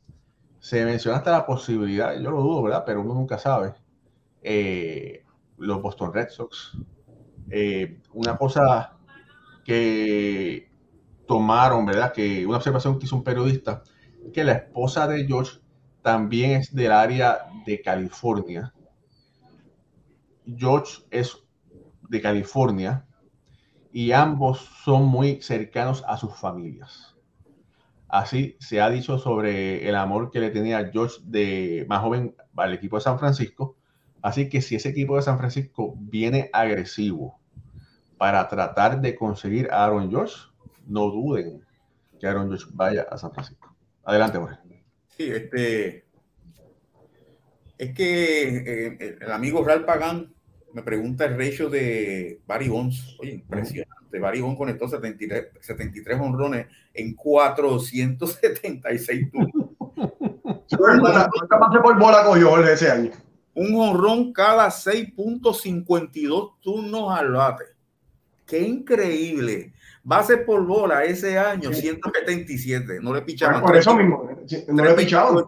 [0.60, 2.84] Se menciona hasta la posibilidad, yo lo dudo, ¿verdad?
[2.86, 3.76] Pero uno nunca sabe.
[4.42, 5.26] Eh,
[5.58, 6.78] los Boston Red Sox.
[7.50, 8.98] Eh, una cosa
[9.66, 10.70] que
[11.28, 12.14] tomaron, ¿verdad?
[12.14, 13.84] Que una observación que hizo un periodista,
[14.34, 15.60] que la esposa de George
[16.02, 18.74] también es del área de California.
[20.46, 21.38] George es
[22.10, 23.06] de California
[23.94, 27.16] y ambos son muy cercanos a sus familias.
[28.08, 32.74] Así se ha dicho sobre el amor que le tenía George de más joven al
[32.74, 33.78] equipo de San Francisco.
[34.22, 37.40] Así que si ese equipo de San Francisco viene agresivo
[38.18, 40.36] para tratar de conseguir a Aaron George,
[40.86, 41.66] no duden
[42.20, 43.76] que Aaron George vaya a San Francisco.
[44.04, 44.58] Adelante, Jorge.
[45.08, 46.06] Sí, este.
[47.78, 50.34] Es que eh, el amigo Real Pagán
[50.74, 53.18] me pregunta el ratio de Barry Bonds.
[53.20, 54.20] Oye, impresionante.
[54.20, 59.72] Barry Bonds conectó 73, 73 honrones en 476 turnos.
[60.78, 61.30] ¿Cuántas
[61.82, 63.12] por bola cogió ese año?
[63.54, 67.66] Un honrón cada 6.52 turnos al bate.
[68.46, 69.74] ¡Qué increíble!
[70.04, 73.00] Base por bola ese año, 177.
[73.02, 73.62] No le pichaban.
[73.62, 75.46] Por eso mismo, sí, no le pichaban.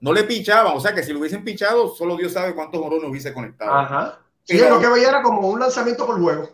[0.00, 3.10] No le pichaban, o sea que si lo hubiesen pichado, solo Dios sabe cuántos honrones
[3.10, 3.72] hubiese conectado.
[3.72, 4.20] Ajá.
[4.44, 6.48] Sí, lo que veía era como un lanzamiento por juego.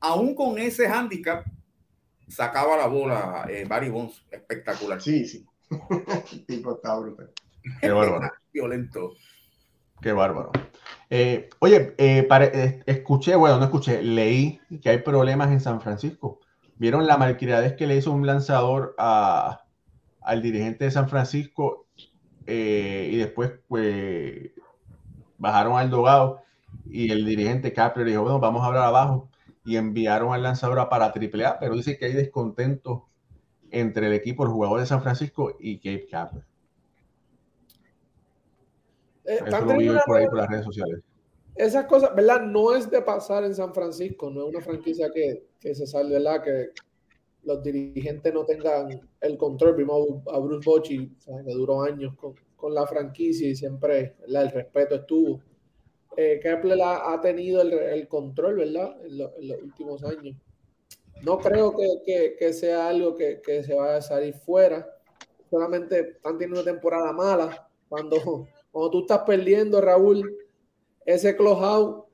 [0.00, 1.44] Aún con ese handicap,
[2.28, 4.24] sacaba la bola eh, Barry Bonds.
[4.30, 5.00] Espectacular.
[5.00, 5.46] Sí, sí.
[6.32, 7.30] El tipo está brutal.
[7.80, 8.32] Qué bárbaro.
[8.52, 9.14] Violento.
[10.00, 10.50] Qué bárbaro.
[11.10, 16.40] Eh, oye, eh, eh, escuché, bueno, no escuché, leí que hay problemas en San Francisco.
[16.76, 19.64] ¿Vieron la malcriadez que le hizo un lanzador a,
[20.20, 21.86] al dirigente de San Francisco?
[22.46, 24.50] Y después, pues,
[25.38, 26.42] bajaron al dogado
[26.86, 29.28] y el dirigente Capler dijo, bueno, vamos a hablar abajo.
[29.64, 33.08] Y enviaron al lanzador para AAA, pero dice que hay descontento
[33.70, 36.49] entre el equipo, el jugador de San Francisco y Cape Capler.
[39.30, 41.00] Eh, Eso están lo vi hoy por ahí por las redes sociales.
[41.54, 42.40] esas cosas, ¿verdad?
[42.42, 46.14] No es de pasar en San Francisco, no es una franquicia que, que se sale,
[46.14, 46.42] ¿verdad?
[46.42, 46.70] Que
[47.44, 49.76] los dirigentes no tengan el control.
[49.76, 51.16] Vimos a Bruce Bochy,
[51.46, 54.42] que duró años con, con la franquicia y siempre ¿verdad?
[54.44, 55.40] el respeto estuvo.
[56.16, 58.96] Eh, Kepler ha, ha tenido el, el control, ¿verdad?
[59.06, 60.36] En, lo- en los últimos años.
[61.22, 64.86] No creo que, que- que sea algo que, que se vaya a salir fuera.
[65.50, 67.68] Solamente están teniendo una temporada mala.
[67.88, 70.36] Cuando, cuando tú estás perdiendo, Raúl,
[71.04, 72.06] ese close-out,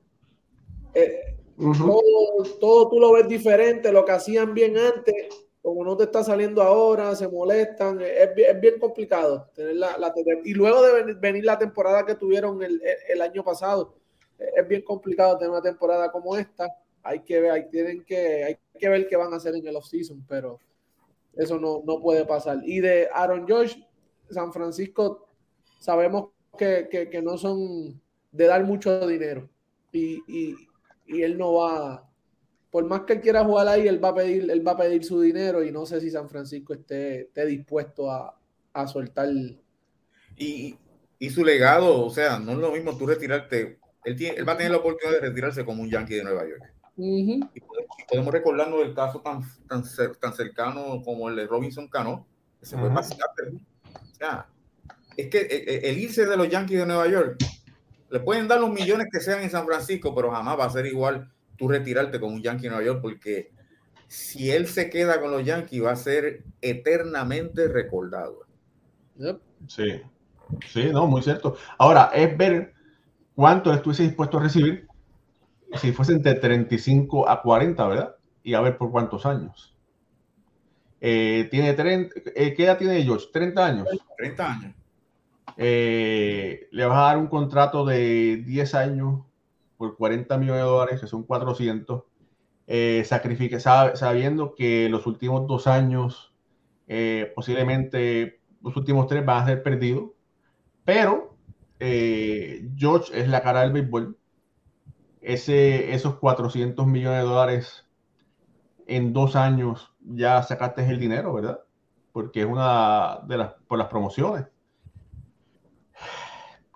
[0.93, 1.87] eh, Ujú.
[1.87, 5.13] todo, todo tú lo ves diferente, lo que hacían bien antes,
[5.61, 9.97] como no te está saliendo ahora, se molestan, es, bien- es bien complicado tener la,
[9.97, 13.95] la- y luego de venir, venir la temporada que tuvieron el, el- el año pasado,
[14.39, 16.67] es bien complicado tener una temporada como esta.
[17.03, 19.75] Hay que ver, hay, tienen que, hay que ver qué van a hacer en el
[19.75, 20.59] offseason, pero
[21.35, 22.59] eso no, no puede pasar.
[22.63, 23.83] Y de Aaron George,
[24.29, 25.27] San Francisco,
[25.79, 28.01] sabemos que, que- que no son
[28.31, 29.49] de dar mucho dinero.
[29.91, 30.55] Y, y-
[31.05, 32.05] y él no va,
[32.69, 35.03] por más que él quiera jugar ahí, él va a pedir, él va a pedir
[35.05, 38.37] su dinero y no sé si San Francisco esté, esté dispuesto a,
[38.73, 39.29] a soltar.
[40.35, 40.77] Y,
[41.19, 43.79] y su legado, o sea, no es lo mismo tú retirarte.
[44.03, 46.47] Él, tiene, él va a tener la oportunidad de retirarse como un Yankee de Nueva
[46.47, 46.73] York.
[46.99, 51.45] Y podemos, y podemos recordarnos del caso tan, tan, cer- tan cercano como el de
[51.47, 52.25] Robinson Cano,
[52.59, 52.95] que se fue Ajá.
[52.95, 53.59] para Seattle.
[53.93, 54.47] O sea,
[55.17, 57.37] es que el, el- el irse de los Yankees de Nueva York,
[58.09, 60.85] le pueden dar los millones que sean en San Francisco, pero jamás va a ser
[60.85, 63.51] igual tú retirarte como un Yankee de Nueva York, porque
[64.07, 68.45] si él se queda con los Yankees, va a ser eternamente recordado.
[69.17, 69.39] Yep.
[69.67, 70.01] Sí,
[70.71, 71.57] sí, no, muy cierto.
[71.77, 72.73] Ahora, es ver
[73.35, 74.87] cuánto estuviese dispuesto a recibir
[75.75, 78.15] si fuese entre 35 a 40, ¿verdad?
[78.43, 79.75] Y a ver por cuántos años.
[81.01, 83.25] Eh, tiene 30, eh, ¿Qué edad tiene George?
[83.33, 83.87] 30 años.
[84.17, 84.75] 30 años.
[85.57, 89.25] Eh, le vas a dar un contrato de 10 años
[89.77, 92.03] por 40 millones de dólares, que son 400.
[92.67, 96.33] Eh, sacrifique, sab- sabiendo que los últimos dos años,
[96.87, 100.11] eh, posiblemente los últimos tres van a ser perdidos,
[100.85, 101.37] pero
[101.79, 104.17] eh, George es la cara del béisbol.
[105.21, 107.85] Ese, esos 400 millones de dólares
[108.87, 111.59] en dos años ya sacaste el dinero, ¿verdad?
[112.11, 114.45] Porque es una de las, por las promociones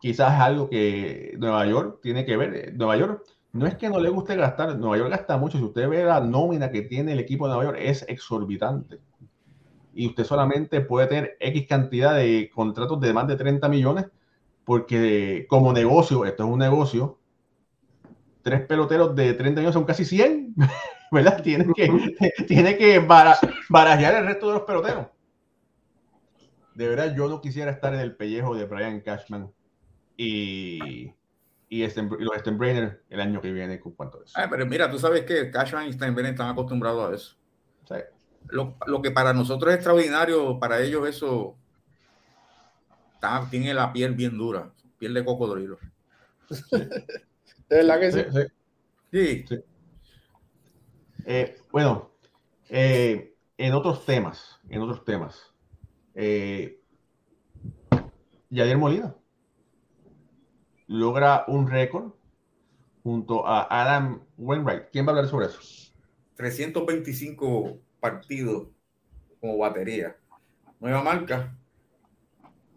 [0.02, 2.56] quizás es algo que Nueva York tiene que ver.
[2.56, 3.24] Eh, Nueva York
[3.54, 5.58] no es que no le guste gastar, Nueva York gasta mucho.
[5.58, 9.00] Si usted ve la nómina que tiene el equipo de Nueva York, es exorbitante.
[9.94, 14.08] Y usted solamente puede tener X cantidad de contratos de más de 30 millones,
[14.66, 17.20] porque como negocio, esto es un negocio,
[18.42, 20.56] tres peloteros de 30 millones son casi 100,
[21.12, 21.42] ¿verdad?
[21.44, 21.92] Tiene que,
[22.48, 23.38] tiene que bara-
[23.70, 25.08] barajear el resto de los peloteros.
[26.74, 29.52] De verdad, yo no quisiera estar en el pellejo de Brian Cashman
[30.24, 31.14] y,
[31.70, 34.34] y, Sten- y los Steinbrenner el año que viene con cuanto a eso.
[34.36, 37.36] Ay, pero mira, tú sabes que Cashman y Steinbrenner están acostumbrados a eso.
[38.50, 41.58] Lo, lo que para nosotros es extraordinario, para ellos eso
[43.16, 45.78] está- tiene la piel bien dura, piel de cocodrilo.
[47.70, 48.24] De verdad que sí.
[48.32, 49.46] sí, sí.
[49.48, 49.64] Sí,
[51.26, 52.12] Eh, bueno,
[52.70, 55.54] eh, en otros temas, en otros temas,
[56.16, 56.80] eh,
[58.52, 59.16] Yadier Molina
[60.92, 62.12] logra un récord
[63.02, 64.90] junto a Adam Wainwright.
[64.92, 65.62] ¿Quién va a hablar sobre eso?
[66.36, 68.68] 325 partidos
[69.40, 70.18] como batería.
[70.82, 71.56] Nueva marca.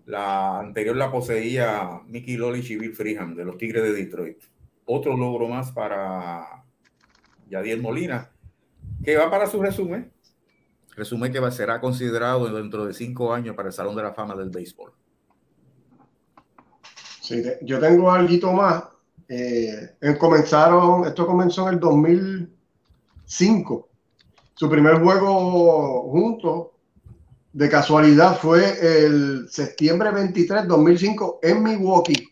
[0.07, 4.45] La anterior la poseía Mickey Lolich y Bill Freeham de los Tigres de Detroit.
[4.85, 6.65] Otro logro más para
[7.49, 8.31] Yadier Molina,
[9.03, 10.12] que va para su resumen.
[10.95, 14.51] Resumen que será considerado dentro de cinco años para el Salón de la Fama del
[14.51, 14.93] Béisbol.
[17.25, 18.85] Sí, yo tengo algo más.
[19.29, 23.89] Eh, en- comenzaron, esto comenzó en el 2005.
[24.55, 26.66] Su primer juego juntos,
[27.51, 32.29] de casualidad, fue el septiembre 23, 2005, en Milwaukee.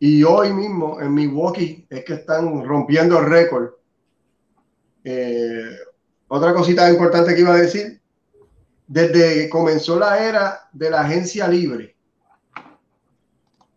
[0.00, 3.70] Y hoy mismo en Milwaukee es que están rompiendo el récord.
[5.04, 5.76] Eh,
[6.26, 8.00] otra cosita importante que iba a decir,
[8.88, 11.94] desde que comenzó la era de la agencia libre,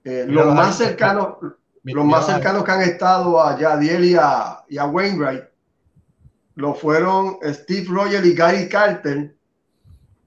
[0.04, 1.38] eh, los más cercanos,
[1.84, 5.44] los más cercanos que han estado a Yadiel y a, y a Wainwright,
[6.56, 9.36] lo fueron Steve Rogers y Gary Carter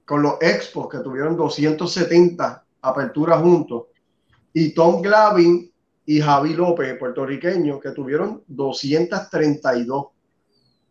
[0.05, 3.85] con los Expos que tuvieron 270 aperturas juntos
[4.53, 5.71] y Tom Glavin
[6.05, 10.05] y Javi López, puertorriqueño, que tuvieron 232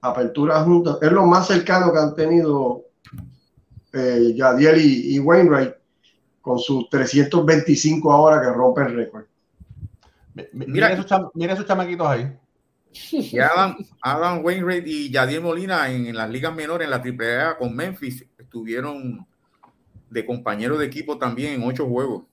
[0.00, 0.98] aperturas juntas.
[1.00, 2.84] Es lo más cercano que han tenido
[3.92, 5.72] eh, Yadiel y, Wainwright
[6.44, 9.24] con sus 325 ahora que rompe el récord.
[10.52, 11.06] Mira, esos,
[11.66, 12.30] chamaquitos ahí.
[13.10, 17.74] Y Adam, Adam, Wainwright y Yadiel Molina en, las ligas menores, en la AAA con
[17.74, 19.26] Memphis, estuvieron
[20.10, 22.24] de compañeros de equipo también en ocho juegos.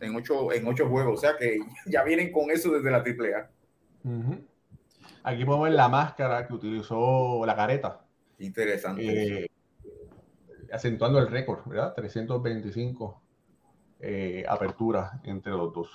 [0.00, 1.16] En ocho, en ocho juegos.
[1.16, 3.48] O sea que ya vienen con eso desde la AAA.
[5.22, 8.04] Aquí podemos ver la máscara que utilizó la careta.
[8.40, 9.44] Interesante.
[9.44, 9.50] Eh,
[10.72, 11.94] acentuando el récord, ¿verdad?
[11.94, 13.22] 325
[14.08, 15.90] eh, aperturas entre los dos.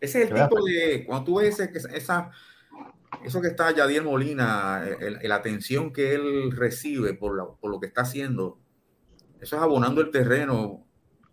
[0.00, 2.30] Ese es el tipo de, cuando tú ves esa,
[3.24, 4.84] eso que está Yadier Molina,
[5.22, 8.58] la atención que él recibe por, por, lo que está haciendo,
[9.40, 10.84] eso es abonando el terreno,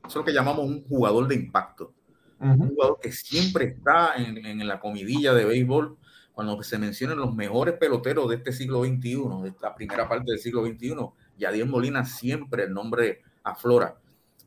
[0.01, 1.95] eso es lo que llamamos un jugador de impacto.
[2.39, 5.97] Un jugador que siempre está en, en, la comidilla de béisbol
[6.31, 10.39] cuando se mencionan los mejores peloteros de este siglo XXI, de esta primera parte del
[10.39, 10.95] siglo XXI,
[11.39, 13.97] Yadier Molina siempre el nombre aflora.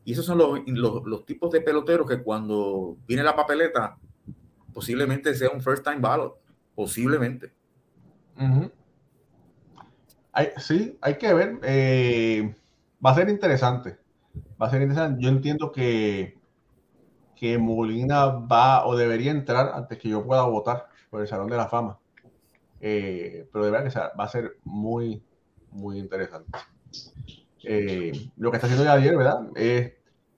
[0.07, 0.61] Y esos son los,
[1.05, 3.97] los, tipos de peloteros que cuando viene la papeleta,
[4.73, 6.39] posiblemente sea un first time ballot.
[6.73, 7.51] Posiblemente.
[10.59, 11.59] sí, hay que ver.
[11.61, 12.55] Eh,
[13.05, 13.97] va a ser interesante.
[14.61, 15.21] Va a ser interesante.
[15.21, 16.39] Yo entiendo que,
[17.35, 21.57] que Molina va o debería entrar antes que yo pueda votar por el Salón de
[21.57, 21.99] la Fama.
[22.79, 25.21] Eh, pero de verdad que va a ser muy,
[25.69, 26.57] muy interesante.
[27.69, 29.41] Eh, lo que está haciendo Yadier, ¿verdad?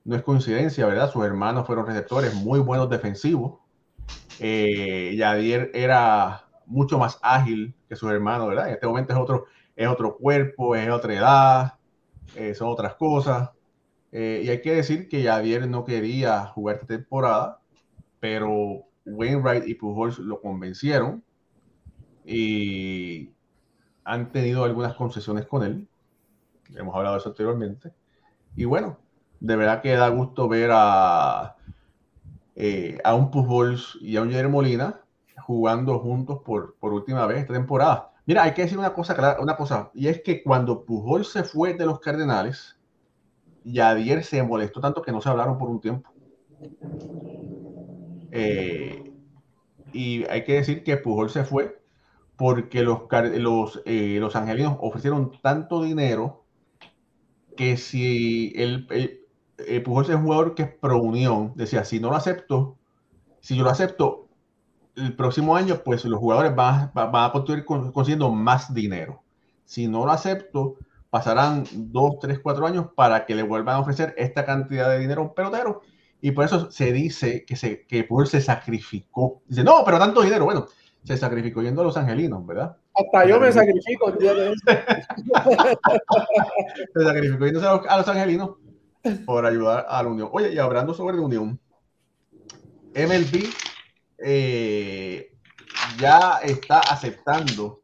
[0.10, 1.12] no es coincidencia, ¿verdad?
[1.12, 3.60] Sus hermanos fueron receptores muy buenos defensivos.
[4.40, 8.70] Eh, Yadier era mucho más ágil que sus hermanos, ¿verdad?
[8.70, 11.74] En este momento es otro, es otro cuerpo, es otra edad,
[12.36, 13.52] eh, son otras cosas.
[14.12, 17.62] Eh, y hay que decir que Yadier no quería jugar esta temporada,
[18.20, 21.24] pero Wainwright y Pujols lo convencieron
[22.26, 23.32] y
[24.04, 25.88] han tenido algunas concesiones con él
[26.76, 27.94] hemos hablado de eso anteriormente.
[28.56, 28.98] Y bueno,
[29.40, 31.56] de verdad que da gusto ver a,
[32.56, 35.02] eh, a un Pujols y a un Jerry Molina
[35.38, 38.12] jugando juntos por, por última vez esta temporada.
[38.26, 41.74] Mira, hay que decir una cosa, una cosa, y es que cuando Pujol se fue
[41.74, 42.78] de los Cardenales,
[43.64, 46.12] Yadier se molestó tanto que no se hablaron por un tiempo.
[48.32, 49.12] Eh,
[49.92, 51.82] y hay que decir que Pujol se fue
[52.36, 53.02] porque los,
[53.38, 56.39] los, eh, los angelinos ofrecieron tanto dinero
[57.60, 62.00] que si el, el, el Pujols es un jugador que es pro unión, decía, si
[62.00, 62.78] no lo acepto,
[63.42, 64.30] si yo lo acepto,
[64.96, 69.24] el próximo año, pues los jugadores van, van a continuar consiguiendo más dinero.
[69.66, 70.78] Si no lo acepto,
[71.10, 75.20] pasarán dos, tres, cuatro años para que le vuelvan a ofrecer esta cantidad de dinero
[75.20, 75.82] a un pelotero.
[76.22, 79.42] Y por eso se dice que, se, que Pujols se sacrificó.
[79.50, 80.46] Dice, no, pero tanto dinero.
[80.46, 80.66] Bueno,
[81.04, 82.78] se sacrificó yendo a los angelinos, ¿verdad?
[82.96, 84.56] Hasta yo me sacrifico día de
[86.94, 87.46] Se sacrificó
[87.90, 88.58] a los, angelinos
[89.26, 90.30] por ayudar a la Unión.
[90.32, 91.60] Oye, y hablando sobre la Unión,
[92.94, 93.50] MLB
[94.18, 95.34] eh,
[95.98, 97.84] ya está aceptando,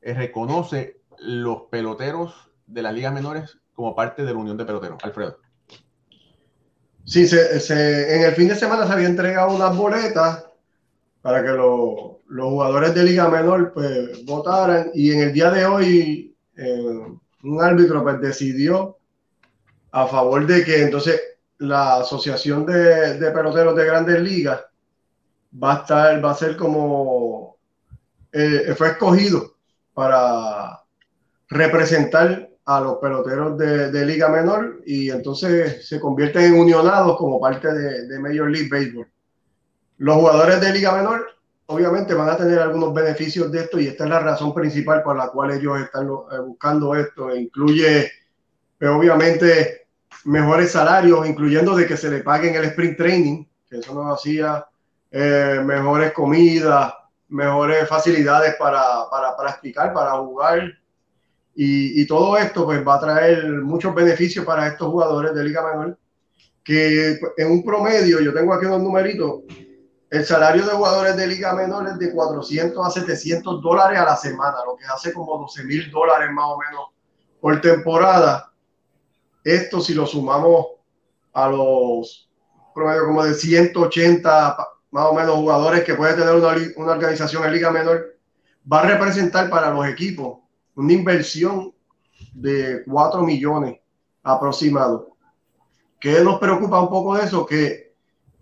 [0.00, 5.02] eh, reconoce los peloteros de las ligas menores como parte de la Unión de Peloteros.
[5.02, 5.38] Alfredo.
[7.04, 10.46] Sí, se, en el fin de semana se había entregado unas boletas
[11.22, 16.36] para que los jugadores de Liga Menor pues, votaran y en el día de hoy
[16.56, 17.00] eh,
[17.44, 18.98] un árbitro pues, decidió
[19.92, 21.20] a favor de que entonces
[21.58, 24.62] la asociación de, de, peloteros de grandes ligas
[25.62, 27.56] va a estar, va a ser como
[28.32, 29.54] eh, fue escogido
[29.94, 30.82] para
[31.48, 37.40] representar a los peloteros de, de, Liga Menor y entonces se convierten en unionados como
[37.40, 39.11] parte de, de Major League Baseball.
[40.02, 41.28] Los jugadores de Liga Menor
[41.66, 45.16] obviamente van a tener algunos beneficios de esto y esta es la razón principal por
[45.16, 47.30] la cual ellos están eh, buscando esto.
[47.30, 48.10] E incluye,
[48.80, 49.86] pues, obviamente,
[50.24, 54.66] mejores salarios, incluyendo de que se le paguen el sprint training, que eso nos hacía,
[55.08, 56.92] eh, mejores comidas,
[57.28, 60.64] mejores facilidades para, para practicar, para jugar.
[61.54, 65.62] Y, y, todo esto pues va a traer muchos beneficios para estos jugadores de Liga
[65.64, 65.96] Menor,
[66.64, 69.42] que en un promedio, yo tengo aquí unos numeritos,
[70.12, 74.14] el salario de jugadores de liga menor es de 400 a 700 dólares a la
[74.14, 76.88] semana, lo que hace como 12 mil dólares más o menos
[77.40, 78.52] por temporada.
[79.42, 80.66] Esto si lo sumamos
[81.32, 82.30] a los
[82.74, 84.56] promedio como de 180
[84.90, 88.18] más o menos jugadores que puede tener una, una organización en Liga Menor,
[88.70, 90.40] va a representar para los equipos
[90.74, 91.74] una inversión
[92.34, 93.80] de 4 millones
[94.22, 95.16] aproximado.
[95.98, 97.46] ¿Qué nos preocupa un poco de eso?
[97.46, 97.91] Que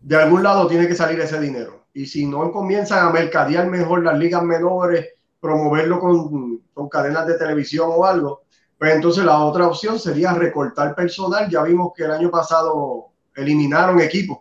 [0.00, 1.84] de algún lado tiene que salir ese dinero.
[1.92, 5.08] Y si no comienzan a mercadear mejor las ligas menores,
[5.40, 8.42] promoverlo con, con cadenas de televisión o algo,
[8.78, 11.48] pues entonces la otra opción sería recortar personal.
[11.50, 14.38] Ya vimos que el año pasado eliminaron equipos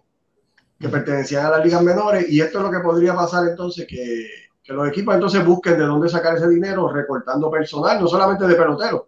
[0.79, 4.27] que pertenecían a las ligas menores y esto es lo que podría pasar entonces, que,
[4.63, 8.55] que los equipos entonces busquen de dónde sacar ese dinero recortando personal, no solamente de
[8.55, 9.01] peloteros,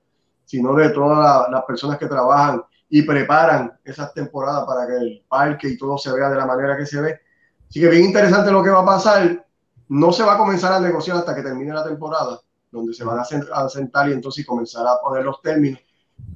[0.43, 2.61] sino de todas las personas que trabajan
[2.93, 6.75] y preparan esas temporadas para que el parque y todo se vea de la manera
[6.75, 7.21] que se ve.
[7.69, 9.47] Así que bien interesante lo que va a pasar.
[9.87, 13.19] No se va a comenzar a negociar hasta que termine la temporada, donde se van
[13.19, 15.79] a sentar y entonces comenzar a poner los términos.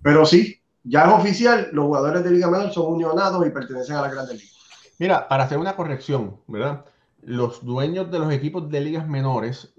[0.02, 4.04] Pero sí, ya es oficial, los jugadores de Liga Menor son unionados y pertenecen a
[4.04, 4.56] la Grandes Ligas.
[4.98, 6.86] Mira, para hacer una corrección, ¿verdad?
[7.22, 9.74] Los dueños de los equipos de ligas menores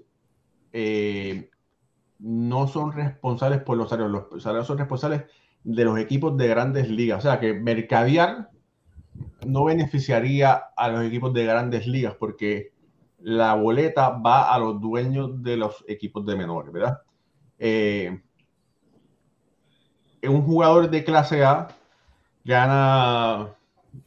[0.73, 1.49] eh,
[2.19, 5.23] no son responsables por los salarios, los salarios son responsables
[5.67, 7.19] de los equipos de grandes ligas.
[7.19, 8.49] O sea que mercadear
[9.45, 12.71] no beneficiaría a los equipos de grandes ligas porque
[13.19, 17.01] la boleta va a los dueños de los equipos de menores, ¿verdad?
[17.59, 18.21] Eh,
[20.23, 21.67] un jugador de clase A
[22.45, 23.53] gana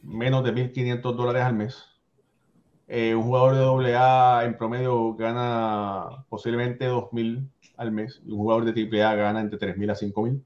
[0.01, 1.85] menos de 1.500 dólares al mes.
[2.87, 7.47] Eh, un jugador de doble A en promedio gana posiblemente 2.000
[7.77, 8.19] al mes.
[8.25, 10.43] Un jugador de triple A gana entre 3.000 a 5.000.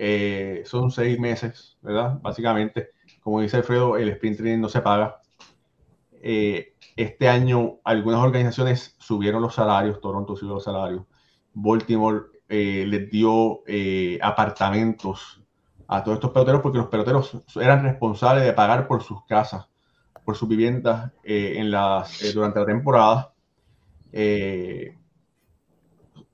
[0.00, 2.20] Eh, son seis meses, ¿verdad?
[2.22, 2.90] Básicamente,
[3.20, 5.20] como dice Alfredo, el sprint training no se paga.
[6.12, 11.02] Eh, este año algunas organizaciones subieron los salarios, Toronto subió los salarios,
[11.52, 13.62] Baltimore eh, les dio
[14.22, 15.42] apartamentos
[15.88, 19.66] a todos estos peloteros porque los peloteros eran responsables de pagar por sus casas,
[20.24, 21.12] por sus viviendas
[22.34, 23.32] durante la temporada.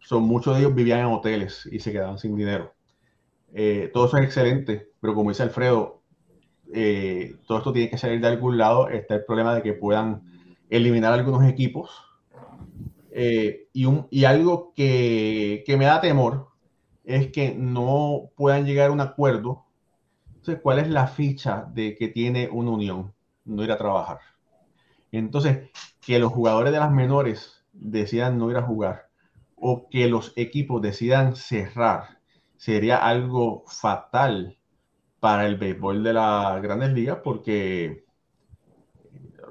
[0.01, 2.75] son, muchos de ellos vivían en hoteles y se quedaban sin dinero.
[3.57, 6.03] Eh, todo eso es excelente, pero como dice Alfredo,
[6.73, 8.89] eh, todo esto tiene que salir de algún lado.
[8.89, 10.23] Está el problema de que puedan
[10.69, 11.91] eliminar algunos equipos.
[13.13, 16.49] Eh, y, un, y, algo que, que, me da temor
[17.05, 19.67] es que no puedan llegar a un acuerdo.
[20.27, 23.15] Entonces, ¿cuál es la ficha de que tiene una unión?
[23.45, 24.19] No ir a trabajar.
[25.13, 25.71] Entonces,
[26.05, 29.11] que los jugadores de las menores decidan no ir a jugar
[29.55, 32.19] o que los equipos decidan cerrar
[32.57, 34.59] sería algo fatal
[35.21, 38.05] para el béisbol de las grandes ligas porque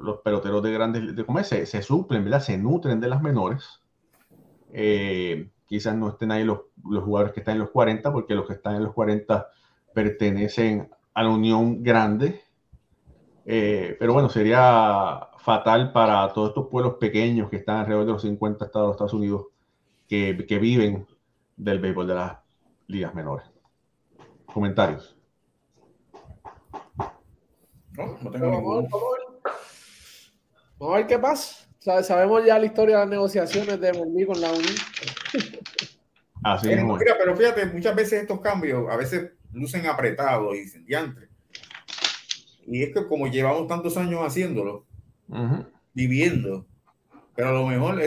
[0.01, 2.41] los peloteros de grandes ligas se, se suplen, ¿verdad?
[2.41, 3.81] se nutren de las menores.
[4.71, 8.45] Eh, quizás no estén ahí los, los, jugadores que están en los 40 porque los
[8.45, 9.47] que están en los 40
[9.93, 12.41] pertenecen a la Unión Grande.
[13.45, 18.21] Eh, pero bueno, sería fatal para todos estos pueblos pequeños que están alrededor de los
[18.21, 19.47] 50 estados de Estados Unidos
[20.07, 21.07] que, que viven
[21.57, 22.42] del béisbol de las
[22.87, 23.45] ligas menores.
[24.45, 25.15] Comentarios.
[27.97, 28.89] No, no tengo vamos,
[30.79, 31.67] vamos, a ver qué pasa.
[32.03, 34.75] sabemos ya la historia de las negociaciones de Mondi con la Unión.
[36.43, 36.83] Así es.
[36.83, 41.29] Mira, pero fíjate, muchas veces estos cambios a veces lucen apretados y incendiantes.
[42.65, 44.85] Y es que como llevamos tantos años haciéndolo,
[45.93, 46.65] viviendo,
[47.35, 48.01] pero a lo mejor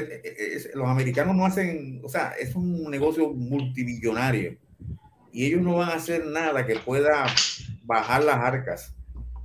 [0.75, 4.57] los americanos no hacen, o sea, es un negocio multimillonario
[5.37, 7.27] y ellos no van a hacer nada que pueda
[7.83, 8.97] bajar las arcas.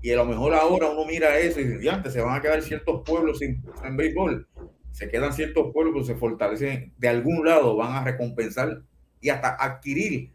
[0.02, 2.62] Y a lo mejor ahora uno mira eso y dice, antes se van a quedar
[2.62, 4.48] ciertos pueblos sin, en béisbol.
[4.94, 8.84] Se quedan ciertos pueblos que se fortalecen, de algún lado van a recompensar
[9.20, 10.32] y hasta adquirir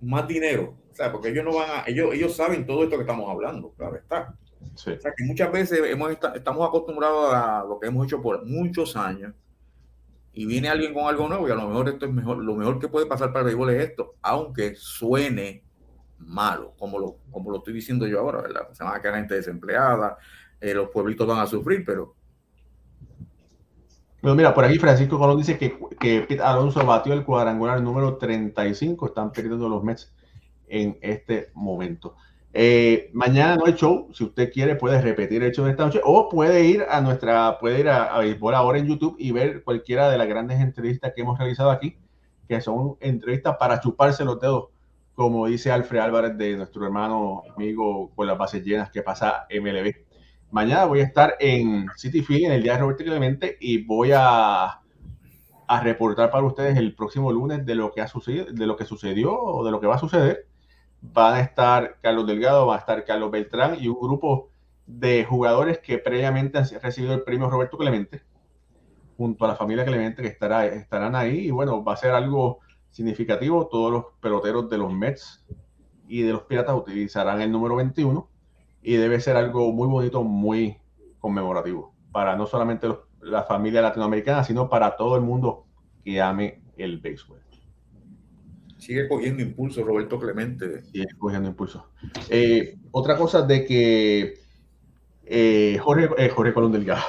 [0.00, 0.76] más dinero.
[0.90, 3.72] O sea, porque ellos no van a, ellos, ellos saben todo esto que estamos hablando,
[3.76, 4.34] claro está.
[4.74, 8.96] O sea, que muchas veces hemos, estamos acostumbrados a lo que hemos hecho por muchos
[8.96, 9.32] años
[10.38, 12.78] y viene alguien con algo nuevo y a lo mejor esto es mejor, lo mejor
[12.78, 15.64] que puede pasar para el béisbol es esto, aunque suene
[16.16, 18.68] malo, como lo, como lo estoy diciendo yo ahora, ¿verdad?
[18.70, 20.16] Se van a quedar gente desempleada,
[20.60, 22.14] eh, los pueblitos van a sufrir, pero...
[24.22, 28.16] Bueno, mira, por aquí Francisco Colón dice que, que Pete Alonso batió el cuadrangular número
[28.16, 30.14] 35, están perdiendo los Mets
[30.68, 32.14] en este momento.
[32.52, 34.08] Eh, mañana no hay show.
[34.12, 37.58] Si usted quiere, puede repetir el show de esta noche o puede ir a nuestra,
[37.58, 41.12] puede ir a, a Béisbol ahora en YouTube y ver cualquiera de las grandes entrevistas
[41.14, 41.98] que hemos realizado aquí,
[42.48, 44.68] que son entrevistas para chuparse los dedos,
[45.14, 49.94] como dice Alfred Álvarez de nuestro hermano amigo con las bases llenas que pasa MLB.
[50.50, 54.12] Mañana voy a estar en City Field en el día de Roberto Clemente y voy
[54.14, 54.80] a,
[55.66, 58.86] a reportar para ustedes el próximo lunes de lo que ha sucedido, de lo que
[58.86, 60.47] sucedió o de lo que va a suceder
[61.00, 64.50] van a estar Carlos Delgado, va a estar Carlos Beltrán y un grupo
[64.86, 68.22] de jugadores que previamente han recibido el premio Roberto Clemente,
[69.16, 71.48] junto a la familia Clemente que estará, estarán ahí.
[71.48, 73.68] Y bueno, va a ser algo significativo.
[73.68, 75.44] Todos los peloteros de los Mets
[76.08, 78.28] y de los Piratas utilizarán el número 21
[78.82, 80.78] y debe ser algo muy bonito, muy
[81.18, 82.88] conmemorativo para no solamente
[83.20, 85.66] la familia latinoamericana, sino para todo el mundo
[86.04, 87.47] que ame el béisbol.
[88.78, 90.82] Sigue cogiendo impulso Roberto Clemente.
[90.82, 91.90] Sigue cogiendo impulso.
[92.30, 94.34] Eh, otra cosa de que
[95.24, 97.02] eh, Jorge, eh, Jorge Colón Delgado.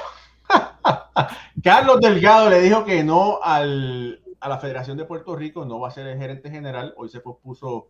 [1.64, 5.90] Carlos Delgado le dijo que no al, a la Federación de Puerto Rico, no va
[5.90, 6.94] a ser el gerente general.
[6.98, 7.90] Hoy se pospuso,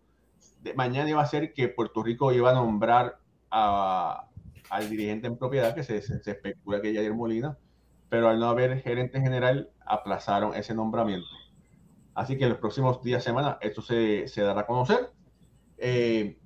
[0.61, 3.17] de, mañana iba a ser que Puerto Rico iba a nombrar
[3.49, 4.27] a,
[4.69, 7.57] al dirigente en propiedad, que se, se, especula que es Jair Molina,
[8.09, 11.27] pero al no haber gerente general, aplazaron ese nombramiento.
[12.19, 15.09] Así que en los próximos días, semanas, esto se, se dará a conocer.
[15.77, 16.37] Eh,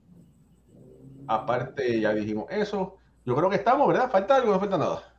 [1.26, 2.98] aparte, ya dijimos eso.
[3.26, 4.12] Yo creo que estamos, ¿verdad?
[4.12, 4.54] ¿Falta algo?
[4.54, 5.16] No falta nada.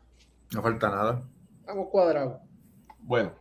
[0.52, 1.22] No falta nada.
[1.58, 2.40] Estamos cuadrados.
[3.00, 3.32] Bueno,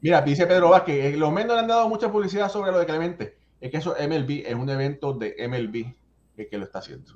[0.00, 3.38] mira, dice Pedro Vázquez, los menos le han dado mucha publicidad sobre lo de Clemente.
[3.60, 5.92] Es que eso MLB es un evento de MLB
[6.36, 7.14] que, que lo está haciendo.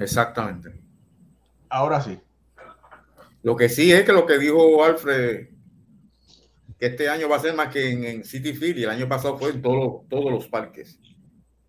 [0.00, 0.74] Exactamente.
[1.68, 2.18] Ahora sí.
[3.44, 5.53] Lo que sí es que lo que dijo Alfred,
[6.78, 9.38] que este año va a ser más que en, City Field, y el año pasado
[9.38, 10.98] fue en todos todos los parques,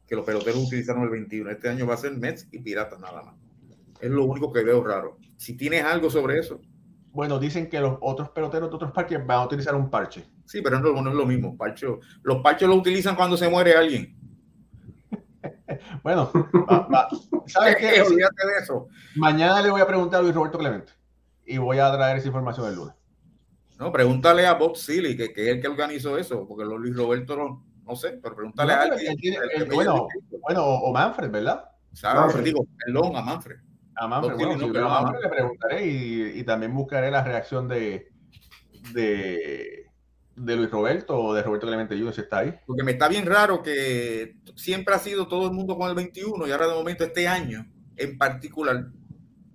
[0.08, 1.51] que los peloteros utilizaron el 21.
[1.51, 3.36] Este año va a ser Mets y Piratas nada más.
[3.99, 5.18] Es lo único que veo raro.
[5.38, 6.62] Si tienes algo sobre eso.
[7.12, 10.26] Bueno, dicen que los otros peloteros de otros parques van a utilizar un parche.
[10.45, 11.58] Sí, pero no, no es lo mismo.
[11.58, 14.16] Parcho, los parches los utilizan cuando se muere alguien.
[16.03, 16.32] bueno,
[17.47, 18.01] ¿sabes qué?
[18.01, 18.88] Olvídate de eso.
[19.16, 20.91] Mañana le voy a preguntar a Luis Roberto Clemente
[21.45, 22.95] y voy a traer esa información el lunes.
[23.80, 26.95] No, pregúntale a Bob Silly, que, que, es el que organizó eso, porque los Luis
[26.95, 29.17] Roberto no, no sé, pero pregúntale a alguien.
[29.73, 30.07] bueno,
[30.41, 31.65] bueno, o Manfred, ¿verdad?
[31.91, 32.43] ¿Sabes?
[32.43, 33.57] Digo, perdón, a Manfred.
[33.95, 38.11] A Manfred, bueno, si a Manfred le preguntaré y, y, también buscaré la reacción de,
[38.93, 39.86] de,
[40.36, 42.13] de Luis Roberto o de Roberto Clemente Jr.
[42.13, 42.53] si está ahí.
[42.65, 46.47] Porque me está bien raro que siempre ha sido todo el mundo con el 21
[46.47, 47.65] y ahora de momento este año
[47.95, 48.88] en particular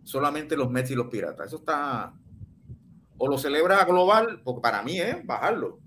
[0.04, 1.48] solamente los Mets y los Piratas.
[1.48, 2.14] Eso está
[3.22, 5.78] o lo celebra global, porque para mí es bajarlo.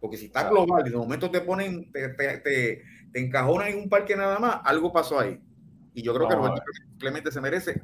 [0.00, 2.38] Porque si está global y de momento te ponen, te, te,
[3.12, 5.40] te, encajonan en un parque nada más, algo pasó ahí.
[5.94, 6.60] Y yo creo que
[6.98, 7.80] Clemente se merece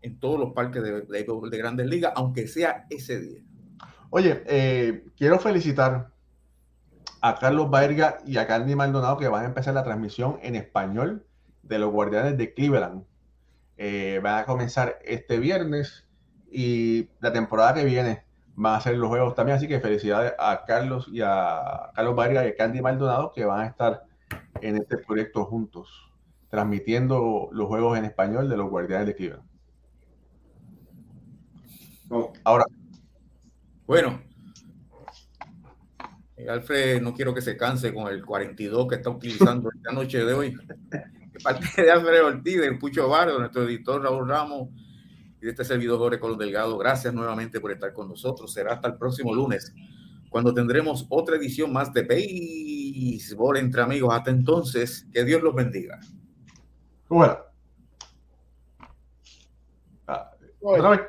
[0.00, 3.40] en todos los parques de, de grandes ligas, aunque sea ese día.
[4.10, 6.12] Oye, eh, quiero felicitar
[7.20, 11.26] a Carlos Baerga y a Candy Maldonado que van a empezar la transmisión en español
[11.64, 13.02] de los Guardianes de Cleveland.
[13.76, 16.06] Eh, van a comenzar este viernes
[16.52, 18.24] y la temporada que viene
[18.54, 19.56] van a ser los juegos también.
[19.56, 23.60] Así que felicidades a Carlos y a Carlos Baerga y a Candy Maldonado que van
[23.60, 24.04] a estar
[24.60, 26.10] en este proyecto juntos,
[26.50, 29.48] transmitiendo los juegos en español de los Guardianes de Cleveland.
[32.44, 32.66] Ahora,
[33.86, 34.20] bueno,
[36.36, 40.22] eh, Alfred, no quiero que se canse con el 42 que está utilizando esta noche
[40.24, 40.56] de hoy.
[41.32, 44.68] De parte de Alfred Ortiz, de Pucho Barrio, nuestro editor Raúl Ramos
[45.42, 48.52] y de este servidor Jorge Colón Delgado, gracias nuevamente por estar con nosotros.
[48.52, 49.74] Será hasta el próximo lunes,
[50.30, 54.14] cuando tendremos otra edición más de Béisbol entre amigos.
[54.14, 55.98] Hasta entonces, que Dios los bendiga.
[57.08, 57.38] Bueno.
[60.06, 61.00] Ah, otra vez.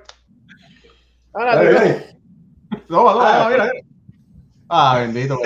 [1.32, 1.64] Ahora,
[2.90, 3.72] no, no, ah, mira,
[4.68, 5.38] Ah, bendito.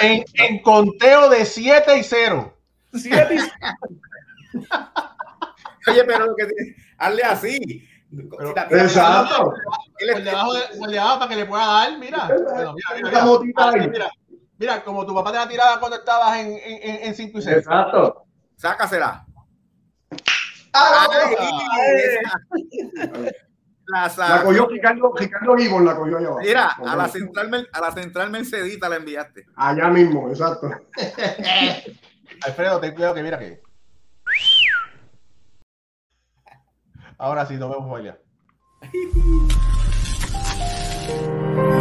[0.00, 2.56] En, en, conteo de 7 y 0.
[2.94, 3.38] 7 y
[4.62, 4.70] 0.
[5.86, 6.46] Oye, pero lo que
[6.98, 7.88] hazle así.
[8.10, 9.54] Pero, exacto.
[10.12, 12.26] Por debajo, por debajo para que le pueda dar, mira.
[12.26, 14.10] Bueno, mira, mira, mira,
[14.58, 17.42] mira, como tu papá te la tiraba cuando estabas en 5 en, en cinco y
[17.42, 17.56] 6.
[17.56, 18.24] Exacto.
[18.56, 19.26] Sácasela.
[20.72, 21.06] ¡Ah!
[23.86, 26.42] La, la cogió Ricardo, Ricardo Gibon, la cogió allá abajo.
[26.42, 29.44] Mira, a la, central, a la central Mercedita la enviaste.
[29.56, 30.70] Allá mismo, exacto.
[32.46, 33.60] Alfredo, ten cuidado que mira que.
[37.18, 38.20] Ahora sí, nos vemos, bailar.